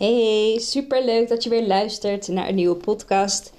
Hey, 0.00 0.58
super 0.58 1.04
leuk 1.04 1.28
dat 1.28 1.42
je 1.44 1.50
weer 1.50 1.66
luistert 1.66 2.28
naar 2.28 2.48
een 2.48 2.54
nieuwe 2.54 2.76
podcast. 2.76 3.52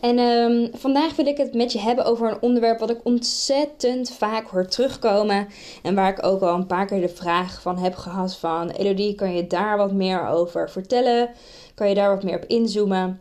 En 0.00 0.18
um, 0.18 0.70
vandaag 0.72 1.16
wil 1.16 1.26
ik 1.26 1.36
het 1.36 1.54
met 1.54 1.72
je 1.72 1.78
hebben 1.78 2.04
over 2.04 2.30
een 2.30 2.42
onderwerp 2.42 2.78
wat 2.78 2.90
ik 2.90 3.00
ontzettend 3.02 4.10
vaak 4.10 4.46
hoor 4.46 4.66
terugkomen. 4.66 5.48
En 5.82 5.94
waar 5.94 6.10
ik 6.10 6.24
ook 6.24 6.40
al 6.40 6.54
een 6.54 6.66
paar 6.66 6.86
keer 6.86 7.00
de 7.00 7.08
vraag 7.08 7.62
van 7.62 7.78
heb 7.78 7.94
gehad 7.94 8.36
van... 8.36 8.70
Elodie, 8.70 9.14
kan 9.14 9.34
je 9.34 9.46
daar 9.46 9.76
wat 9.76 9.92
meer 9.92 10.28
over 10.28 10.70
vertellen? 10.70 11.30
Kan 11.74 11.88
je 11.88 11.94
daar 11.94 12.14
wat 12.14 12.24
meer 12.24 12.36
op 12.36 12.44
inzoomen? 12.44 13.20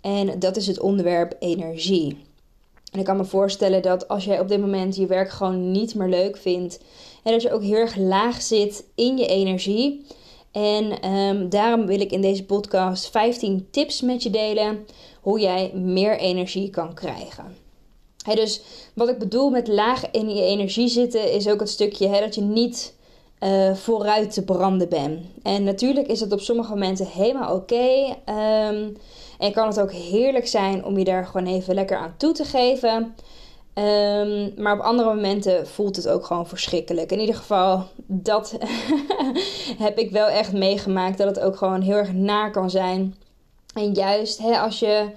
En 0.00 0.38
dat 0.38 0.56
is 0.56 0.66
het 0.66 0.80
onderwerp 0.80 1.36
energie. 1.38 2.18
En 2.92 2.98
ik 2.98 3.04
kan 3.04 3.16
me 3.16 3.24
voorstellen 3.24 3.82
dat 3.82 4.08
als 4.08 4.24
jij 4.24 4.40
op 4.40 4.48
dit 4.48 4.60
moment 4.60 4.96
je 4.96 5.06
werk 5.06 5.30
gewoon 5.30 5.70
niet 5.70 5.94
meer 5.94 6.08
leuk 6.08 6.36
vindt... 6.36 6.80
en 7.22 7.32
dat 7.32 7.42
je 7.42 7.52
ook 7.52 7.62
heel 7.62 7.74
erg 7.74 7.96
laag 7.96 8.42
zit 8.42 8.84
in 8.94 9.16
je 9.16 9.26
energie... 9.26 10.06
En 10.54 11.10
um, 11.10 11.48
daarom 11.48 11.86
wil 11.86 12.00
ik 12.00 12.10
in 12.10 12.20
deze 12.20 12.44
podcast 12.44 13.10
15 13.10 13.68
tips 13.70 14.00
met 14.00 14.22
je 14.22 14.30
delen 14.30 14.86
hoe 15.20 15.40
jij 15.40 15.72
meer 15.74 16.18
energie 16.18 16.70
kan 16.70 16.94
krijgen. 16.94 17.56
dus 18.34 18.60
wat 18.94 19.08
ik 19.08 19.18
bedoel 19.18 19.50
met 19.50 19.68
laag 19.68 20.10
in 20.10 20.34
je 20.34 20.42
energie 20.42 20.88
zitten 20.88 21.32
is 21.32 21.48
ook 21.48 21.60
het 21.60 21.68
stukje 21.68 22.20
dat 22.20 22.34
je 22.34 22.40
niet 22.40 22.94
uh, 23.40 23.74
vooruit 23.74 24.32
te 24.32 24.44
branden 24.44 24.88
bent. 24.88 25.20
En 25.42 25.64
natuurlijk 25.64 26.06
is 26.06 26.18
dat 26.18 26.32
op 26.32 26.40
sommige 26.40 26.70
momenten 26.70 27.06
helemaal 27.06 27.54
oké. 27.54 28.16
Um, 28.28 28.96
en 29.38 29.52
kan 29.52 29.66
het 29.66 29.80
ook 29.80 29.92
heerlijk 29.92 30.46
zijn 30.46 30.84
om 30.84 30.98
je 30.98 31.04
daar 31.04 31.26
gewoon 31.26 31.46
even 31.46 31.74
lekker 31.74 31.96
aan 31.96 32.14
toe 32.16 32.32
te 32.32 32.44
geven. 32.44 33.14
Um, 33.74 34.52
maar 34.56 34.74
op 34.74 34.80
andere 34.80 35.14
momenten 35.14 35.66
voelt 35.66 35.96
het 35.96 36.08
ook 36.08 36.24
gewoon 36.24 36.46
verschrikkelijk. 36.46 37.12
In 37.12 37.20
ieder 37.20 37.34
geval, 37.34 37.84
dat 38.06 38.56
heb 39.84 39.98
ik 39.98 40.10
wel 40.10 40.26
echt 40.26 40.52
meegemaakt. 40.52 41.18
Dat 41.18 41.26
het 41.26 41.40
ook 41.40 41.56
gewoon 41.56 41.80
heel 41.80 41.96
erg 41.96 42.12
naar 42.12 42.50
kan 42.50 42.70
zijn. 42.70 43.14
En 43.74 43.92
juist 43.92 44.38
hè, 44.38 44.58
als 44.58 44.78
je 44.78 45.10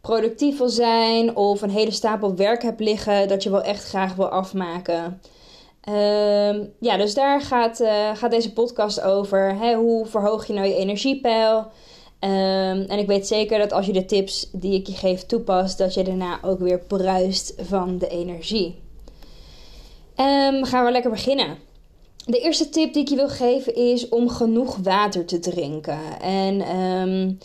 productief 0.00 0.58
wil 0.58 0.68
zijn 0.68 1.36
of 1.36 1.62
een 1.62 1.70
hele 1.70 1.90
stapel 1.90 2.34
werk 2.34 2.62
hebt 2.62 2.80
liggen, 2.80 3.28
dat 3.28 3.42
je 3.42 3.50
wel 3.50 3.62
echt 3.62 3.84
graag 3.84 4.14
wil 4.14 4.28
afmaken. 4.28 5.20
Um, 5.88 6.72
ja, 6.80 6.96
dus 6.96 7.14
daar 7.14 7.40
gaat, 7.40 7.80
uh, 7.80 8.10
gaat 8.14 8.30
deze 8.30 8.52
podcast 8.52 9.00
over. 9.00 9.56
Hè, 9.58 9.74
hoe 9.74 10.06
verhoog 10.06 10.46
je 10.46 10.52
nou 10.52 10.66
je 10.66 10.74
energiepeil? 10.74 11.70
Um, 12.20 12.30
en 12.88 12.98
ik 12.98 13.06
weet 13.06 13.26
zeker 13.26 13.58
dat 13.58 13.72
als 13.72 13.86
je 13.86 13.92
de 13.92 14.04
tips 14.04 14.48
die 14.52 14.74
ik 14.74 14.86
je 14.86 14.92
geef 14.92 15.26
toepast, 15.26 15.78
dat 15.78 15.94
je 15.94 16.04
daarna 16.04 16.38
ook 16.42 16.58
weer 16.58 16.78
bruist 16.78 17.54
van 17.58 17.98
de 17.98 18.08
energie. 18.08 18.78
Um, 20.16 20.64
gaan 20.64 20.84
we 20.84 20.90
lekker 20.90 21.10
beginnen. 21.10 21.56
De 22.24 22.40
eerste 22.40 22.68
tip 22.68 22.92
die 22.92 23.02
ik 23.02 23.08
je 23.08 23.16
wil 23.16 23.28
geven 23.28 23.74
is 23.74 24.08
om 24.08 24.28
genoeg 24.28 24.76
water 24.76 25.24
te 25.24 25.38
drinken. 25.38 26.20
En 26.20 26.76
um, 26.76 27.38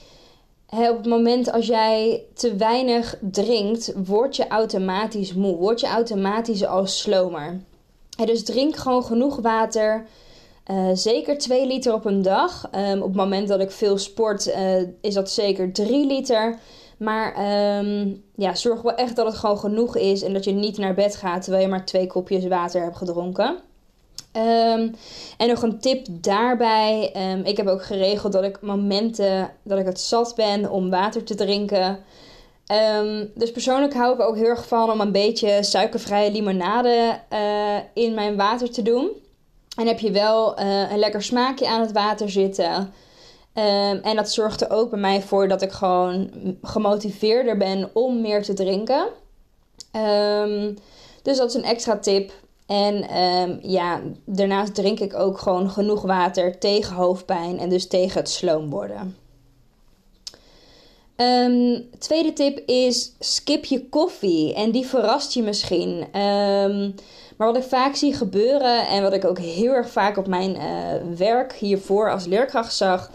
op 0.70 0.98
het 0.98 1.06
moment 1.06 1.52
als 1.52 1.66
jij 1.66 2.24
te 2.34 2.56
weinig 2.56 3.18
drinkt, 3.32 3.94
word 4.06 4.36
je 4.36 4.48
automatisch 4.48 5.34
moe. 5.34 5.58
Word 5.58 5.80
je 5.80 5.88
automatisch 5.88 6.66
als 6.66 7.00
slomer. 7.00 7.62
dus 8.26 8.44
drink 8.44 8.76
gewoon 8.76 9.04
genoeg 9.04 9.36
water. 9.36 10.06
Uh, 10.72 10.90
zeker 10.94 11.38
2 11.38 11.68
liter 11.68 11.94
op 11.94 12.06
een 12.06 12.22
dag. 12.22 12.70
Um, 12.76 13.02
op 13.02 13.08
het 13.08 13.16
moment 13.16 13.48
dat 13.48 13.60
ik 13.60 13.72
veel 13.72 13.98
sport, 13.98 14.48
uh, 14.48 14.76
is 15.02 15.14
dat 15.14 15.30
zeker 15.30 15.74
3 15.74 16.08
liter. 16.08 16.60
Maar 16.98 17.36
um, 17.80 18.24
ja, 18.36 18.56
zorg 18.56 18.82
wel 18.82 18.96
echt 18.96 19.16
dat 19.16 19.26
het 19.26 19.36
gewoon 19.36 19.58
genoeg 19.58 19.98
is 19.98 20.22
en 20.22 20.34
dat 20.34 20.44
je 20.44 20.52
niet 20.52 20.78
naar 20.78 20.94
bed 20.94 21.16
gaat 21.16 21.42
terwijl 21.42 21.64
je 21.64 21.70
maar 21.70 21.86
twee 21.86 22.08
kopjes 22.08 22.48
water 22.48 22.82
hebt 22.82 22.98
gedronken. 22.98 23.58
Um, 24.36 24.96
en 25.38 25.48
nog 25.48 25.62
een 25.62 25.80
tip 25.80 26.06
daarbij. 26.10 27.12
ik 27.44 27.58
heb 27.58 27.68
ook 27.68 27.84
geregeld 27.84 28.34
dat 28.34 28.44
ik 28.44 28.62
momenten 28.62 29.52
dat 29.64 29.80
ik 29.80 29.86
het 29.86 30.00
zat 30.00 30.34
ben 30.36 30.72
om 30.72 30.90
water 30.90 31.24
te 31.24 31.36
drinken. 31.36 32.00
dus 33.36 33.52
persoonlijk 33.52 33.94
hou 33.94 34.14
ik 34.14 34.22
ook 34.22 34.36
heel 34.36 34.46
erg 34.46 34.68
van 34.68 34.92
om 34.92 35.02
een 35.02 35.12
beetje 35.12 35.64
suikervrije 35.64 36.32
limonade 36.32 37.20
uh, 37.34 37.78
in 37.94 38.14
mijn 38.14 38.36
water 38.36 38.72
te 38.72 38.82
doen. 38.82 39.12
En 39.78 39.88
heb 39.88 40.00
je 40.00 40.12
wel 40.12 40.60
uh, 40.60 40.92
een 40.92 41.00
lekker 41.00 41.24
smaakje 41.24 41.68
aan 41.68 41.82
het 41.82 41.92
water 41.92 42.30
zitten. 42.30 42.94
Um, 43.56 43.98
en 43.98 44.16
dat 44.16 44.32
zorgt 44.32 44.62
er 44.62 44.72
ook 44.72 44.90
bij 44.90 45.00
mij 45.00 45.22
voor 45.22 45.48
dat 45.48 45.62
ik 45.62 45.72
gewoon 45.72 46.30
gemotiveerder 46.62 47.58
ben 47.58 47.90
om 47.94 48.22
meer 48.22 48.44
te 48.44 48.54
drinken. 48.54 49.08
Um, 49.96 50.78
dus 51.22 51.38
dat 51.38 51.50
is 51.50 51.56
een 51.56 51.64
extra 51.64 51.98
tip. 51.98 52.32
En 52.68 53.18
um, 53.18 53.60
ja, 53.62 54.02
daarnaast 54.26 54.76
drink 54.76 55.00
ik 55.00 55.16
ook 55.16 55.38
gewoon 55.38 55.70
genoeg 55.70 56.02
water 56.02 56.60
tegen 56.60 56.96
hoofdpijn 56.96 57.60
en 57.60 57.70
dus 57.70 57.88
tegen 57.88 58.20
het 58.20 58.30
sloom 58.30 58.70
worden. 58.70 59.18
Tweede 62.00 62.34
tip 62.34 62.70
is 62.70 63.12
skip 63.20 63.66
je 63.66 63.90
koffie. 63.90 64.54
En 64.54 64.72
die 64.72 64.86
verrast 64.86 65.34
je 65.34 65.44
misschien. 65.44 66.06
Maar 67.44 67.54
wat 67.54 67.64
ik 67.64 67.70
vaak 67.70 67.96
zie 67.96 68.14
gebeuren 68.14 68.88
en 68.88 69.02
wat 69.02 69.14
ik 69.14 69.26
ook 69.26 69.40
heel 69.40 69.72
erg 69.72 69.90
vaak 69.90 70.18
op 70.18 70.28
mijn 70.28 70.56
uh, 70.56 71.18
werk 71.18 71.54
hiervoor 71.54 72.12
als 72.12 72.26
leerkracht 72.26 72.76
zag, 72.76 73.12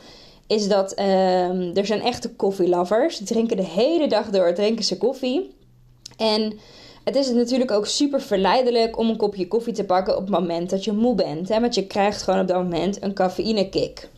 is 0.47 0.69
dat 0.69 0.99
um, 0.99 1.75
er 1.75 1.87
zijn 1.87 2.03
echte 2.03 2.31
koffielovers. 2.31 3.17
Die 3.17 3.27
drinken 3.27 3.57
de 3.57 3.65
hele 3.65 4.09
dag 4.09 4.31
door, 4.31 4.55
drinken 4.55 4.85
ze 4.85 4.99
koffie. 4.99 5.55
En 6.17 6.59
het 7.05 7.17
is 7.17 7.31
natuurlijk 7.31 7.71
ook 7.71 7.87
super 7.87 8.21
verleidelijk 8.21 8.99
om 8.99 9.09
een 9.09 9.17
kopje 9.17 9.49
koffie 9.49 9.73
te 9.73 9.85
pakken 9.85 10.17
op 10.17 10.21
het 10.21 10.31
moment 10.31 10.71
dat 10.71 10.85
je 10.85 10.93
moe 10.93 11.15
bent. 11.15 11.49
Hè? 11.49 11.61
Want 11.61 11.75
je 11.75 11.87
krijgt 11.87 12.23
gewoon 12.23 12.41
op 12.41 12.49
dat 12.49 12.63
moment 12.63 13.03
een 13.03 13.15
cafeïnekick. 13.15 14.09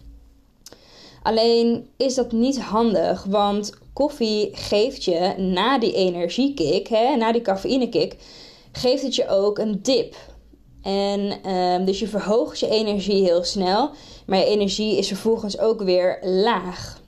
Alleen 1.23 1.89
is 1.97 2.15
dat 2.15 2.33
niet 2.33 2.61
handig, 2.61 3.25
want 3.25 3.73
koffie 3.93 4.51
geeft 4.53 5.05
je 5.05 5.35
na 5.37 5.79
die 5.79 5.93
energiekick, 5.93 6.87
hè, 6.87 7.17
na 7.17 7.33
die 7.33 7.43
cafeïnekick, 7.43 8.17
geeft 8.73 9.03
het 9.03 9.15
je 9.15 9.29
ook 9.29 9.59
een 9.59 9.83
dip. 9.83 10.17
En 10.83 11.51
um, 11.53 11.85
dus 11.85 11.99
je 11.99 12.09
verhoogt 12.09 12.59
je 12.61 12.69
energie 12.69 13.23
heel 13.23 13.45
snel, 13.45 13.91
maar 14.27 14.39
je 14.39 14.45
energie 14.45 14.97
is 14.97 15.09
vervolgens 15.09 15.59
ook 15.59 15.83
weer 15.83 16.19
laag. 16.23 17.01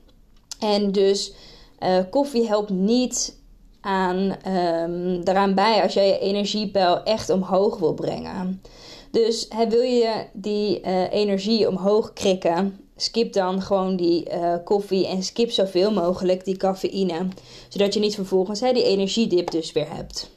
En 0.61 0.93
dus 0.93 1.33
uh, 1.81 1.99
koffie 2.11 2.47
helpt 2.47 2.71
niet 2.71 3.37
aan, 3.81 4.37
um, 4.47 5.21
eraan 5.25 5.55
bij 5.55 5.83
als 5.83 5.93
jij 5.93 6.07
je 6.07 6.19
energiepeil 6.19 7.03
echt 7.03 7.31
omhoog 7.31 7.79
wil 7.79 7.95
brengen. 7.95 8.63
Dus 9.11 9.49
wil 9.69 9.83
je 9.83 10.27
die 10.33 10.81
uh, 10.81 11.13
energie 11.13 11.69
omhoog 11.69 12.13
krikken, 12.13 12.81
skip 12.97 13.33
dan 13.33 13.63
gewoon 13.63 13.97
die 13.97 14.31
uh, 14.31 14.55
koffie 14.65 15.07
en 15.07 15.23
skip 15.23 15.51
zoveel 15.51 15.93
mogelijk 15.93 16.45
die 16.45 16.57
cafeïne. 16.57 17.29
Zodat 17.69 17.95
je 17.95 18.01
niet 18.01 18.15
vervolgens 18.15 18.61
die 18.61 18.85
energiedip 18.85 19.51
dus 19.51 19.73
weer 19.73 19.95
hebt. 19.95 20.31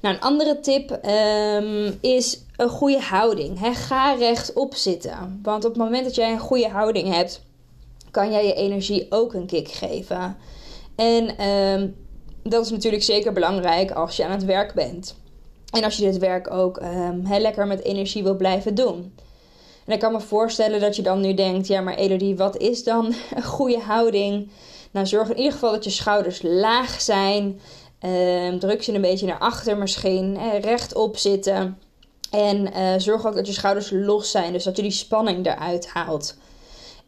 Nou, 0.00 0.14
een 0.14 0.20
andere 0.20 0.60
tip 0.60 0.90
um, 0.90 1.98
is 2.00 2.44
een 2.56 2.68
goede 2.68 3.00
houding. 3.00 3.58
He, 3.58 3.74
ga 3.74 4.14
rechtop 4.14 4.74
zitten. 4.74 5.40
Want 5.42 5.64
op 5.64 5.70
het 5.70 5.82
moment 5.82 6.04
dat 6.04 6.14
jij 6.14 6.32
een 6.32 6.38
goede 6.38 6.68
houding 6.68 7.14
hebt, 7.14 7.42
kan 8.10 8.30
jij 8.30 8.46
je 8.46 8.54
energie 8.54 9.06
ook 9.10 9.34
een 9.34 9.46
kick 9.46 9.68
geven. 9.68 10.36
En 10.96 11.46
um, 11.46 11.96
dat 12.42 12.64
is 12.64 12.70
natuurlijk 12.70 13.02
zeker 13.02 13.32
belangrijk 13.32 13.90
als 13.90 14.16
je 14.16 14.24
aan 14.24 14.30
het 14.30 14.44
werk 14.44 14.74
bent. 14.74 15.16
En 15.70 15.84
als 15.84 15.96
je 15.96 16.04
dit 16.04 16.18
werk 16.18 16.50
ook 16.50 16.80
um, 16.82 17.22
lekker 17.38 17.66
met 17.66 17.82
energie 17.82 18.22
wil 18.22 18.36
blijven 18.36 18.74
doen. 18.74 19.14
En 19.86 19.92
ik 19.92 19.98
kan 19.98 20.12
me 20.12 20.20
voorstellen 20.20 20.80
dat 20.80 20.96
je 20.96 21.02
dan 21.02 21.20
nu 21.20 21.34
denkt: 21.34 21.66
ja, 21.66 21.80
maar 21.80 21.94
Elodie, 21.94 22.36
wat 22.36 22.56
is 22.56 22.84
dan 22.84 23.06
een 23.36 23.44
goede 23.44 23.80
houding? 23.80 24.50
Nou, 24.90 25.06
zorg 25.06 25.30
in 25.30 25.36
ieder 25.36 25.52
geval 25.52 25.72
dat 25.72 25.84
je 25.84 25.90
schouders 25.90 26.42
laag 26.42 27.00
zijn. 27.00 27.60
Um, 28.06 28.58
druk 28.58 28.82
ze 28.82 28.94
een 28.94 29.00
beetje 29.00 29.26
naar 29.26 29.38
achter 29.38 29.78
misschien. 29.78 30.36
Eh, 30.36 30.60
rechtop 30.60 31.16
zitten. 31.16 31.78
En 32.30 32.72
uh, 32.76 32.94
zorg 32.96 33.26
ook 33.26 33.34
dat 33.34 33.46
je 33.46 33.52
schouders 33.52 33.90
los 33.90 34.30
zijn. 34.30 34.52
Dus 34.52 34.64
dat 34.64 34.76
je 34.76 34.82
die 34.82 34.90
spanning 34.90 35.46
eruit 35.46 35.88
haalt. 35.88 36.36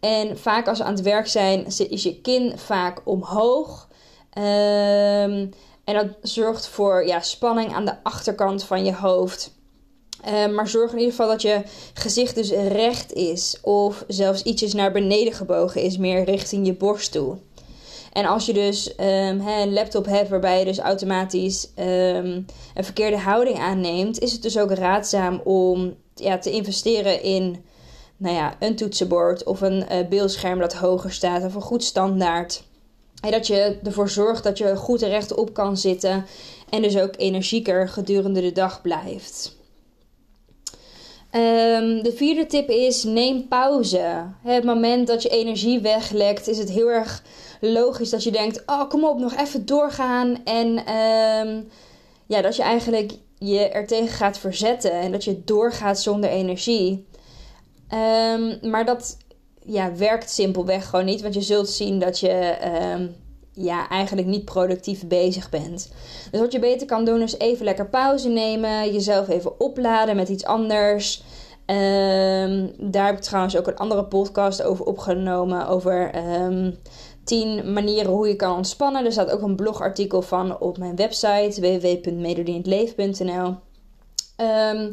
En 0.00 0.38
vaak 0.38 0.68
als 0.68 0.78
we 0.78 0.84
aan 0.84 0.94
het 0.94 1.02
werk 1.02 1.26
zijn, 1.26 1.66
is 1.66 2.02
je 2.02 2.20
kin 2.20 2.58
vaak 2.58 3.00
omhoog. 3.04 3.88
Um, 4.38 5.50
en 5.84 5.94
dat 5.94 6.06
zorgt 6.22 6.66
voor 6.66 7.06
ja, 7.06 7.20
spanning 7.20 7.74
aan 7.74 7.84
de 7.84 8.02
achterkant 8.02 8.64
van 8.64 8.84
je 8.84 8.94
hoofd. 8.94 9.52
Uh, 10.28 10.46
maar 10.46 10.68
zorg 10.68 10.92
in 10.92 10.98
ieder 10.98 11.14
geval 11.14 11.28
dat 11.28 11.42
je 11.42 11.62
gezicht 11.94 12.34
dus 12.34 12.50
recht 12.50 13.12
is. 13.12 13.58
Of 13.62 14.04
zelfs 14.08 14.42
ietsjes 14.42 14.74
naar 14.74 14.92
beneden 14.92 15.32
gebogen 15.32 15.82
is, 15.82 15.98
meer 15.98 16.24
richting 16.24 16.66
je 16.66 16.74
borst 16.74 17.12
toe. 17.12 17.38
En 18.12 18.25
als 18.25 18.47
je 18.47 18.53
dus 18.53 18.91
um, 19.00 19.41
een 19.49 19.73
laptop 19.73 20.06
hebt 20.06 20.29
waarbij 20.29 20.59
je 20.59 20.64
dus 20.64 20.79
automatisch 20.79 21.69
um, 21.79 21.85
een 22.75 22.85
verkeerde 22.85 23.19
houding 23.19 23.59
aanneemt, 23.59 24.19
is 24.19 24.32
het 24.32 24.43
dus 24.43 24.59
ook 24.59 24.70
raadzaam 24.70 25.41
om 25.44 25.94
ja, 26.14 26.38
te 26.38 26.50
investeren 26.50 27.23
in 27.23 27.64
nou 28.17 28.35
ja, 28.35 28.56
een 28.59 28.76
toetsenbord 28.76 29.44
of 29.44 29.61
een 29.61 29.85
uh, 29.93 30.09
beeldscherm 30.09 30.59
dat 30.59 30.75
hoger 30.75 31.12
staat 31.12 31.44
of 31.44 31.55
een 31.55 31.61
goed 31.61 31.85
standaard. 31.85 32.64
En 33.20 33.31
dat 33.31 33.47
je 33.47 33.79
ervoor 33.82 34.09
zorgt 34.09 34.43
dat 34.43 34.59
je 34.59 34.76
goed 34.76 35.03
rechtop 35.03 35.55
kan 35.55 35.76
zitten 35.76 36.26
en 36.69 36.82
dus 36.82 36.99
ook 36.99 37.14
energieker 37.17 37.88
gedurende 37.88 38.41
de 38.41 38.53
dag 38.53 38.82
blijft. 38.82 39.56
Um, 41.34 42.02
de 42.02 42.12
vierde 42.14 42.46
tip 42.46 42.69
is: 42.69 43.05
neem 43.05 43.49
pauze. 43.49 44.26
Het 44.43 44.64
moment 44.64 45.06
dat 45.06 45.23
je 45.23 45.29
energie 45.29 45.81
weglekt, 45.81 46.49
is 46.49 46.58
het 46.58 46.70
heel 46.70 46.88
erg 46.88 47.23
logisch 47.61 48.11
dat 48.11 48.25
je 48.25 48.31
denkt: 48.31 48.62
Oh, 48.67 48.88
kom 48.88 49.05
op, 49.05 49.19
nog 49.19 49.37
even 49.37 49.67
doorgaan. 49.67 50.44
En 50.44 50.67
um, 50.69 51.69
ja, 52.26 52.40
dat 52.40 52.56
je 52.56 52.62
eigenlijk 52.62 53.12
je 53.38 53.69
er 53.69 53.87
tegen 53.87 54.08
gaat 54.08 54.38
verzetten 54.38 54.93
en 54.93 55.12
dat 55.12 55.25
je 55.25 55.44
doorgaat 55.44 56.00
zonder 56.00 56.31
energie. 56.31 57.06
Um, 58.35 58.70
maar 58.70 58.85
dat 58.85 59.17
ja, 59.64 59.94
werkt 59.96 60.31
simpelweg 60.31 60.88
gewoon 60.88 61.05
niet, 61.05 61.23
want 61.23 61.35
je 61.35 61.40
zult 61.40 61.69
zien 61.69 61.99
dat 61.99 62.20
je 62.20 62.56
ja, 63.52 63.88
eigenlijk 63.88 64.28
niet 64.28 64.44
productief 64.44 65.06
bezig 65.06 65.50
bent. 65.50 65.93
Dus 66.31 66.40
wat 66.40 66.52
je 66.52 66.58
beter 66.58 66.87
kan 66.87 67.04
doen 67.04 67.22
is 67.22 67.38
even 67.38 67.64
lekker 67.64 67.88
pauze 67.88 68.28
nemen, 68.28 68.93
jezelf 68.93 69.28
even 69.28 69.60
opladen 69.60 70.16
met 70.16 70.28
iets 70.28 70.44
anders. 70.44 71.22
Um, 71.66 72.72
daar 72.78 73.06
heb 73.06 73.16
ik 73.16 73.22
trouwens 73.22 73.56
ook 73.56 73.66
een 73.66 73.76
andere 73.76 74.04
podcast 74.04 74.62
over 74.62 74.84
opgenomen. 74.84 75.69
Over 75.69 76.10
um, 76.43 76.78
10 77.25 77.72
manieren 77.72 78.12
hoe 78.12 78.28
je 78.28 78.37
kan 78.37 78.56
ontspannen. 78.56 79.04
Er 79.04 79.12
staat 79.12 79.31
ook 79.31 79.43
een 79.43 79.56
blogartikel 79.56 80.22
van 80.22 80.60
op 80.60 80.78
mijn 80.78 80.96
website 80.96 81.60
www.medodienendleven.nl. 81.60 83.46
Um, 83.46 83.56
ehm, 84.37 84.93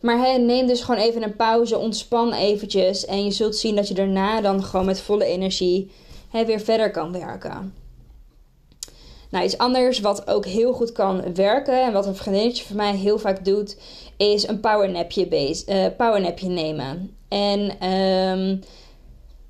maar 0.00 0.40
neem 0.40 0.66
dus 0.66 0.80
gewoon 0.80 1.00
even 1.00 1.22
een 1.22 1.36
pauze, 1.36 1.78
ontspan 1.78 2.32
eventjes. 2.32 3.04
En 3.04 3.24
je 3.24 3.30
zult 3.30 3.56
zien 3.56 3.76
dat 3.76 3.88
je 3.88 3.94
daarna 3.94 4.40
dan 4.40 4.62
gewoon 4.62 4.86
met 4.86 5.00
volle 5.00 5.24
energie 5.24 5.90
weer 6.30 6.60
verder 6.60 6.90
kan 6.90 7.12
werken. 7.12 7.77
Nou, 9.30 9.44
iets 9.44 9.58
anders 9.58 10.00
wat 10.00 10.28
ook 10.28 10.46
heel 10.46 10.72
goed 10.72 10.92
kan 10.92 11.34
werken 11.34 11.82
en 11.82 11.92
wat 11.92 12.06
een 12.06 12.16
vriendinnetje 12.16 12.64
van 12.64 12.76
mij 12.76 12.96
heel 12.96 13.18
vaak 13.18 13.44
doet, 13.44 13.76
is 14.16 14.48
een 14.48 14.60
powernapje, 14.60 15.28
uh, 15.66 15.86
powernapje 15.96 16.48
nemen. 16.48 17.16
En 17.28 17.88
um, 17.90 18.60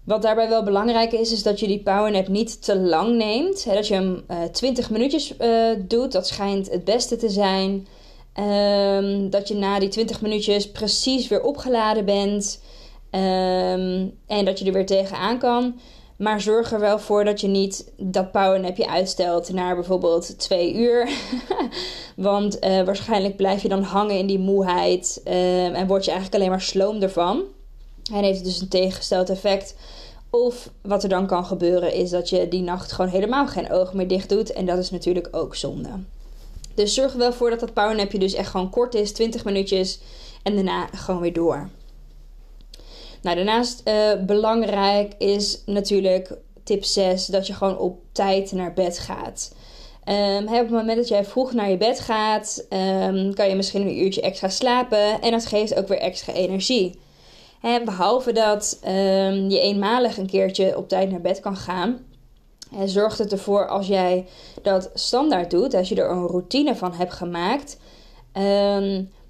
wat 0.04 0.22
daarbij 0.22 0.48
wel 0.48 0.62
belangrijk 0.62 1.12
is, 1.12 1.32
is 1.32 1.42
dat 1.42 1.60
je 1.60 1.66
die 1.66 1.82
powernap 1.82 2.28
niet 2.28 2.62
te 2.62 2.78
lang 2.78 3.16
neemt. 3.16 3.64
dat 3.64 3.86
je 3.86 3.94
hem 3.94 4.24
uh, 4.30 4.42
eh, 4.42 4.50
20 4.50 4.90
minuutjes 4.90 5.34
uh, 5.40 5.70
doet, 5.78 6.12
dat 6.12 6.26
schijnt 6.26 6.70
het 6.70 6.84
beste 6.84 7.16
te 7.16 7.28
zijn. 7.28 7.86
Um, 8.38 9.30
dat 9.30 9.48
je 9.48 9.54
na 9.54 9.78
die 9.78 9.88
20 9.88 10.20
minuutjes 10.20 10.70
precies 10.70 11.28
weer 11.28 11.42
opgeladen 11.42 12.04
bent. 12.04 12.62
Um, 13.10 14.18
en 14.26 14.44
dat 14.44 14.58
je 14.58 14.64
er 14.64 14.72
weer 14.72 14.86
tegenaan 14.86 15.38
kan. 15.38 15.80
Maar 16.18 16.40
zorg 16.40 16.72
er 16.72 16.80
wel 16.80 16.98
voor 16.98 17.24
dat 17.24 17.40
je 17.40 17.46
niet 17.46 17.92
dat 17.96 18.32
powernapje 18.32 18.88
uitstelt 18.88 19.52
naar 19.52 19.74
bijvoorbeeld 19.74 20.38
twee 20.38 20.74
uur. 20.74 21.08
Want 22.16 22.64
uh, 22.64 22.82
waarschijnlijk 22.82 23.36
blijf 23.36 23.62
je 23.62 23.68
dan 23.68 23.82
hangen 23.82 24.18
in 24.18 24.26
die 24.26 24.38
moeheid. 24.38 25.20
Uh, 25.24 25.78
en 25.78 25.86
word 25.86 26.04
je 26.04 26.10
eigenlijk 26.10 26.40
alleen 26.40 26.52
maar 26.52 26.66
sloom 26.66 27.02
ervan. 27.02 27.42
En 28.12 28.24
heeft 28.24 28.44
dus 28.44 28.60
een 28.60 28.68
tegengesteld 28.68 29.30
effect. 29.30 29.74
Of 30.30 30.70
wat 30.82 31.02
er 31.02 31.08
dan 31.08 31.26
kan 31.26 31.44
gebeuren 31.44 31.92
is 31.92 32.10
dat 32.10 32.28
je 32.28 32.48
die 32.48 32.62
nacht 32.62 32.92
gewoon 32.92 33.10
helemaal 33.10 33.46
geen 33.46 33.72
ogen 33.72 33.96
meer 33.96 34.08
dicht 34.08 34.28
doet. 34.28 34.52
En 34.52 34.66
dat 34.66 34.78
is 34.78 34.90
natuurlijk 34.90 35.28
ook 35.30 35.54
zonde. 35.54 35.90
Dus 36.74 36.94
zorg 36.94 37.12
er 37.12 37.18
wel 37.18 37.32
voor 37.32 37.50
dat 37.50 37.60
dat 37.60 37.72
powernapje 37.72 38.18
dus 38.18 38.34
echt 38.34 38.50
gewoon 38.50 38.70
kort 38.70 38.94
is. 38.94 39.12
20 39.12 39.44
minuutjes. 39.44 40.00
En 40.42 40.54
daarna 40.54 40.86
gewoon 40.86 41.20
weer 41.20 41.32
door. 41.32 41.68
Nou, 43.22 43.36
daarnaast 43.36 43.82
uh, 43.84 44.12
belangrijk 44.26 45.14
is 45.18 45.62
natuurlijk 45.66 46.38
tip 46.64 46.84
6 46.84 47.26
dat 47.26 47.46
je 47.46 47.52
gewoon 47.52 47.78
op 47.78 47.98
tijd 48.12 48.52
naar 48.52 48.72
bed 48.72 48.98
gaat. 48.98 49.52
Um, 50.08 50.48
op 50.48 50.54
het 50.54 50.70
moment 50.70 50.96
dat 50.96 51.08
jij 51.08 51.24
vroeg 51.24 51.52
naar 51.52 51.70
je 51.70 51.76
bed 51.76 52.00
gaat, 52.00 52.66
um, 52.70 53.34
kan 53.34 53.48
je 53.48 53.54
misschien 53.54 53.80
een 53.80 54.02
uurtje 54.02 54.20
extra 54.20 54.48
slapen 54.48 55.20
en 55.20 55.30
dat 55.30 55.46
geeft 55.46 55.74
ook 55.74 55.88
weer 55.88 55.98
extra 55.98 56.32
energie. 56.32 56.98
He, 57.60 57.84
behalve 57.84 58.32
dat 58.32 58.78
um, 58.84 59.50
je 59.50 59.60
eenmalig 59.60 60.16
een 60.16 60.26
keertje 60.26 60.76
op 60.76 60.88
tijd 60.88 61.10
naar 61.10 61.20
bed 61.20 61.40
kan 61.40 61.56
gaan, 61.56 61.98
he, 62.76 62.86
zorgt 62.86 63.18
het 63.18 63.32
ervoor 63.32 63.68
als 63.68 63.86
jij 63.86 64.26
dat 64.62 64.90
standaard 64.94 65.50
doet, 65.50 65.74
als 65.74 65.88
je 65.88 65.94
er 65.94 66.10
een 66.10 66.26
routine 66.26 66.76
van 66.76 66.92
hebt 66.92 67.12
gemaakt, 67.12 67.78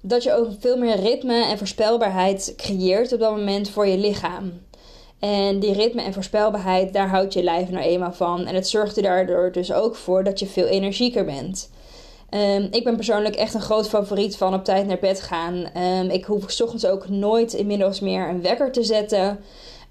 dat 0.01 0.23
je 0.23 0.33
ook 0.33 0.47
veel 0.59 0.77
meer 0.77 0.99
ritme 0.99 1.45
en 1.45 1.57
voorspelbaarheid 1.57 2.53
creëert 2.57 3.13
op 3.13 3.19
dat 3.19 3.35
moment 3.35 3.69
voor 3.69 3.87
je 3.87 3.97
lichaam. 3.97 4.51
En 5.19 5.59
die 5.59 5.73
ritme 5.73 6.01
en 6.01 6.13
voorspelbaarheid, 6.13 6.93
daar 6.93 7.09
houdt 7.09 7.33
je 7.33 7.43
lijf 7.43 7.69
nou 7.69 7.83
eenmaal 7.83 8.13
van. 8.13 8.45
En 8.45 8.55
het 8.55 8.67
zorgt 8.67 8.97
er 8.97 9.03
daardoor 9.03 9.51
dus 9.51 9.73
ook 9.73 9.95
voor 9.95 10.23
dat 10.23 10.39
je 10.39 10.45
veel 10.45 10.65
energieker 10.65 11.25
bent. 11.25 11.69
Um, 12.29 12.67
ik 12.71 12.83
ben 12.83 12.95
persoonlijk 12.95 13.35
echt 13.35 13.53
een 13.53 13.61
groot 13.61 13.89
favoriet 13.89 14.37
van 14.37 14.53
op 14.53 14.63
tijd 14.63 14.87
naar 14.87 14.99
bed 14.99 15.21
gaan. 15.21 15.69
Um, 15.77 16.09
ik 16.09 16.25
hoef 16.25 16.51
s 16.51 16.61
ochtends 16.61 16.85
ook 16.85 17.09
nooit 17.09 17.53
inmiddels 17.53 17.99
meer 17.99 18.29
een 18.29 18.41
wekker 18.41 18.71
te 18.71 18.83
zetten. 18.83 19.39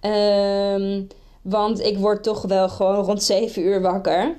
Um, 0.02 1.06
want 1.42 1.80
ik 1.80 1.98
word 1.98 2.22
toch 2.22 2.42
wel 2.42 2.68
gewoon 2.68 3.04
rond 3.04 3.22
7 3.22 3.62
uur 3.62 3.80
wakker. 3.80 4.36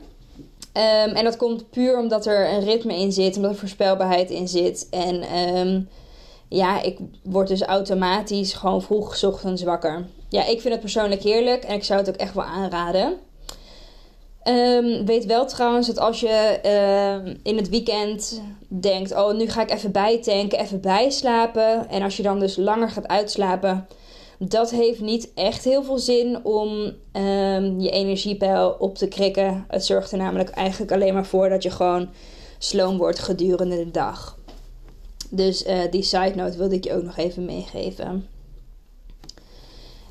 Um, 0.80 1.16
en 1.16 1.24
dat 1.24 1.38
komt 1.38 1.70
puur 1.70 1.98
omdat 1.98 2.26
er 2.26 2.54
een 2.54 2.64
ritme 2.64 2.96
in 2.96 3.12
zit, 3.12 3.36
omdat 3.36 3.52
er 3.52 3.58
voorspelbaarheid 3.58 4.30
in 4.30 4.48
zit. 4.48 4.88
En 4.90 5.38
um, 5.58 5.90
ja, 6.50 6.82
ik 6.82 6.98
word 7.24 7.48
dus 7.48 7.62
automatisch 7.62 8.54
gewoon 8.54 8.82
vroeg 8.82 9.24
ochtends 9.24 9.64
wakker. 9.64 10.06
Ja, 10.30 10.46
ik 10.46 10.62
vind 10.62 10.74
het 10.74 10.80
persoonlijk 10.80 11.22
heerlijk 11.22 11.64
en 11.64 11.76
ik 11.76 11.84
zou 11.84 12.00
het 12.00 12.10
ook 12.10 12.16
echt 12.16 12.34
wel 12.34 12.44
aanraden. 12.44 13.18
Um, 14.44 15.06
weet 15.06 15.26
wel 15.26 15.46
trouwens 15.46 15.88
dat 15.88 16.00
als 16.00 16.20
je 16.20 16.60
in 17.44 17.58
het 17.58 17.70
weekend 17.70 18.42
denkt: 18.68 19.16
Oh, 19.16 19.34
nu 19.34 19.48
ga 19.48 19.62
ik 19.62 19.72
even 19.72 19.92
bijtanken, 19.92 20.60
even 20.60 20.82
bijslapen. 20.82 21.90
En 21.90 22.02
als 22.02 22.18
je 22.18 22.24
dan 22.24 22.40
dus 22.40 22.56
langer 22.56 22.90
gaat 22.90 23.08
uitslapen, 23.08 23.88
dat 24.42 24.70
heeft 24.70 25.00
niet 25.00 25.32
echt 25.34 25.64
heel 25.64 25.84
veel 25.84 25.98
zin 25.98 26.46
om 26.46 26.70
um, 27.14 27.80
je 27.80 27.90
energiepeil 27.90 28.76
op 28.80 28.96
te 28.96 29.08
krikken. 29.08 29.66
Het 29.68 29.86
zorgt 29.86 30.12
er 30.12 30.18
namelijk 30.18 30.50
eigenlijk 30.50 30.92
alleen 30.92 31.14
maar 31.14 31.26
voor 31.26 31.50
dat 31.50 31.64
je 31.64 31.72
gewoon 31.72 32.10
sloom 32.58 32.98
wordt 32.98 33.20
gedurende 33.20 33.76
de 33.76 33.92
dag. 33.92 34.38
Dus 35.30 35.66
uh, 35.66 35.80
die 35.92 36.04
side 36.04 36.36
note 36.36 36.58
wilde 36.58 36.76
ik 36.76 36.84
je 36.84 36.94
ook 36.94 37.04
nog 37.04 37.18
even 37.18 37.46
meegeven. 37.46 38.28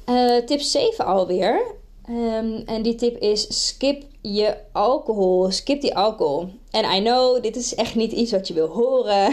Uh, 0.07 0.37
tip 0.37 0.61
7 0.61 1.05
alweer. 1.05 1.75
Um, 2.11 2.63
en 2.67 2.83
die 2.83 2.95
tip 2.95 3.17
is: 3.17 3.67
skip 3.67 4.05
je 4.21 4.57
alcohol. 4.73 5.51
Skip 5.51 5.81
die 5.81 5.97
alcohol. 5.97 6.49
En 6.71 6.97
I 6.97 7.01
know, 7.01 7.43
dit 7.43 7.57
is 7.57 7.75
echt 7.75 7.95
niet 7.95 8.13
iets 8.13 8.33
wat 8.33 8.49
je 8.49 8.55
wil 8.55 8.67
horen. 8.67 9.33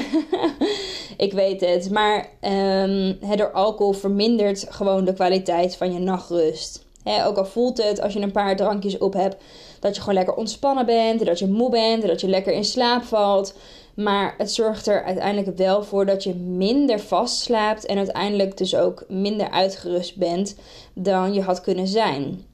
ik 1.25 1.33
weet 1.33 1.61
het. 1.61 1.89
Maar 1.91 2.29
um, 2.41 3.17
door 3.35 3.51
alcohol 3.51 3.93
vermindert 3.93 4.65
gewoon 4.69 5.05
de 5.05 5.13
kwaliteit 5.13 5.75
van 5.75 5.93
je 5.93 5.99
nachtrust. 5.99 6.83
ook 7.25 7.37
al 7.37 7.45
voelt 7.45 7.83
het 7.83 8.01
als 8.01 8.13
je 8.13 8.19
een 8.19 8.31
paar 8.31 8.55
drankjes 8.55 8.97
op 8.97 9.13
hebt, 9.13 9.35
dat 9.79 9.95
je 9.95 10.01
gewoon 10.01 10.15
lekker 10.15 10.35
ontspannen 10.35 10.85
bent, 10.85 11.25
dat 11.25 11.39
je 11.39 11.47
moe 11.47 11.69
bent, 11.69 12.07
dat 12.07 12.21
je 12.21 12.27
lekker 12.27 12.53
in 12.53 12.65
slaap 12.65 13.03
valt. 13.03 13.53
Maar 13.93 14.35
het 14.37 14.51
zorgt 14.51 14.87
er 14.87 15.03
uiteindelijk 15.03 15.57
wel 15.57 15.83
voor 15.83 16.05
dat 16.05 16.23
je 16.23 16.33
minder 16.33 16.99
vastslaapt 16.99 17.85
en 17.85 17.97
uiteindelijk 17.97 18.57
dus 18.57 18.75
ook 18.75 19.05
minder 19.07 19.49
uitgerust 19.49 20.15
bent 20.15 20.55
dan 20.93 21.33
je 21.33 21.41
had 21.41 21.61
kunnen 21.61 21.87
zijn. 21.87 22.45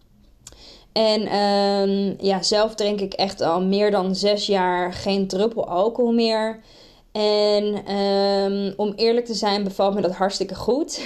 En 0.92 1.36
um, 1.36 2.16
ja, 2.20 2.42
zelf 2.42 2.76
drink 2.76 3.02
ik 3.02 3.14
echt 3.14 3.42
al 3.42 3.62
meer 3.62 3.92
dan 3.92 4.16
zes 4.16 4.46
jaar 4.46 4.94
geen 4.94 5.28
druppel 5.28 5.68
alcohol 5.68 6.14
meer. 6.14 6.60
En 7.12 7.96
um, 7.96 8.74
om 8.78 8.94
eerlijk 8.96 9.26
te 9.26 9.34
zijn, 9.34 9.64
bevalt 9.64 9.94
me 9.94 10.02
dat 10.02 10.12
hartstikke 10.12 10.56
goed. 10.56 11.02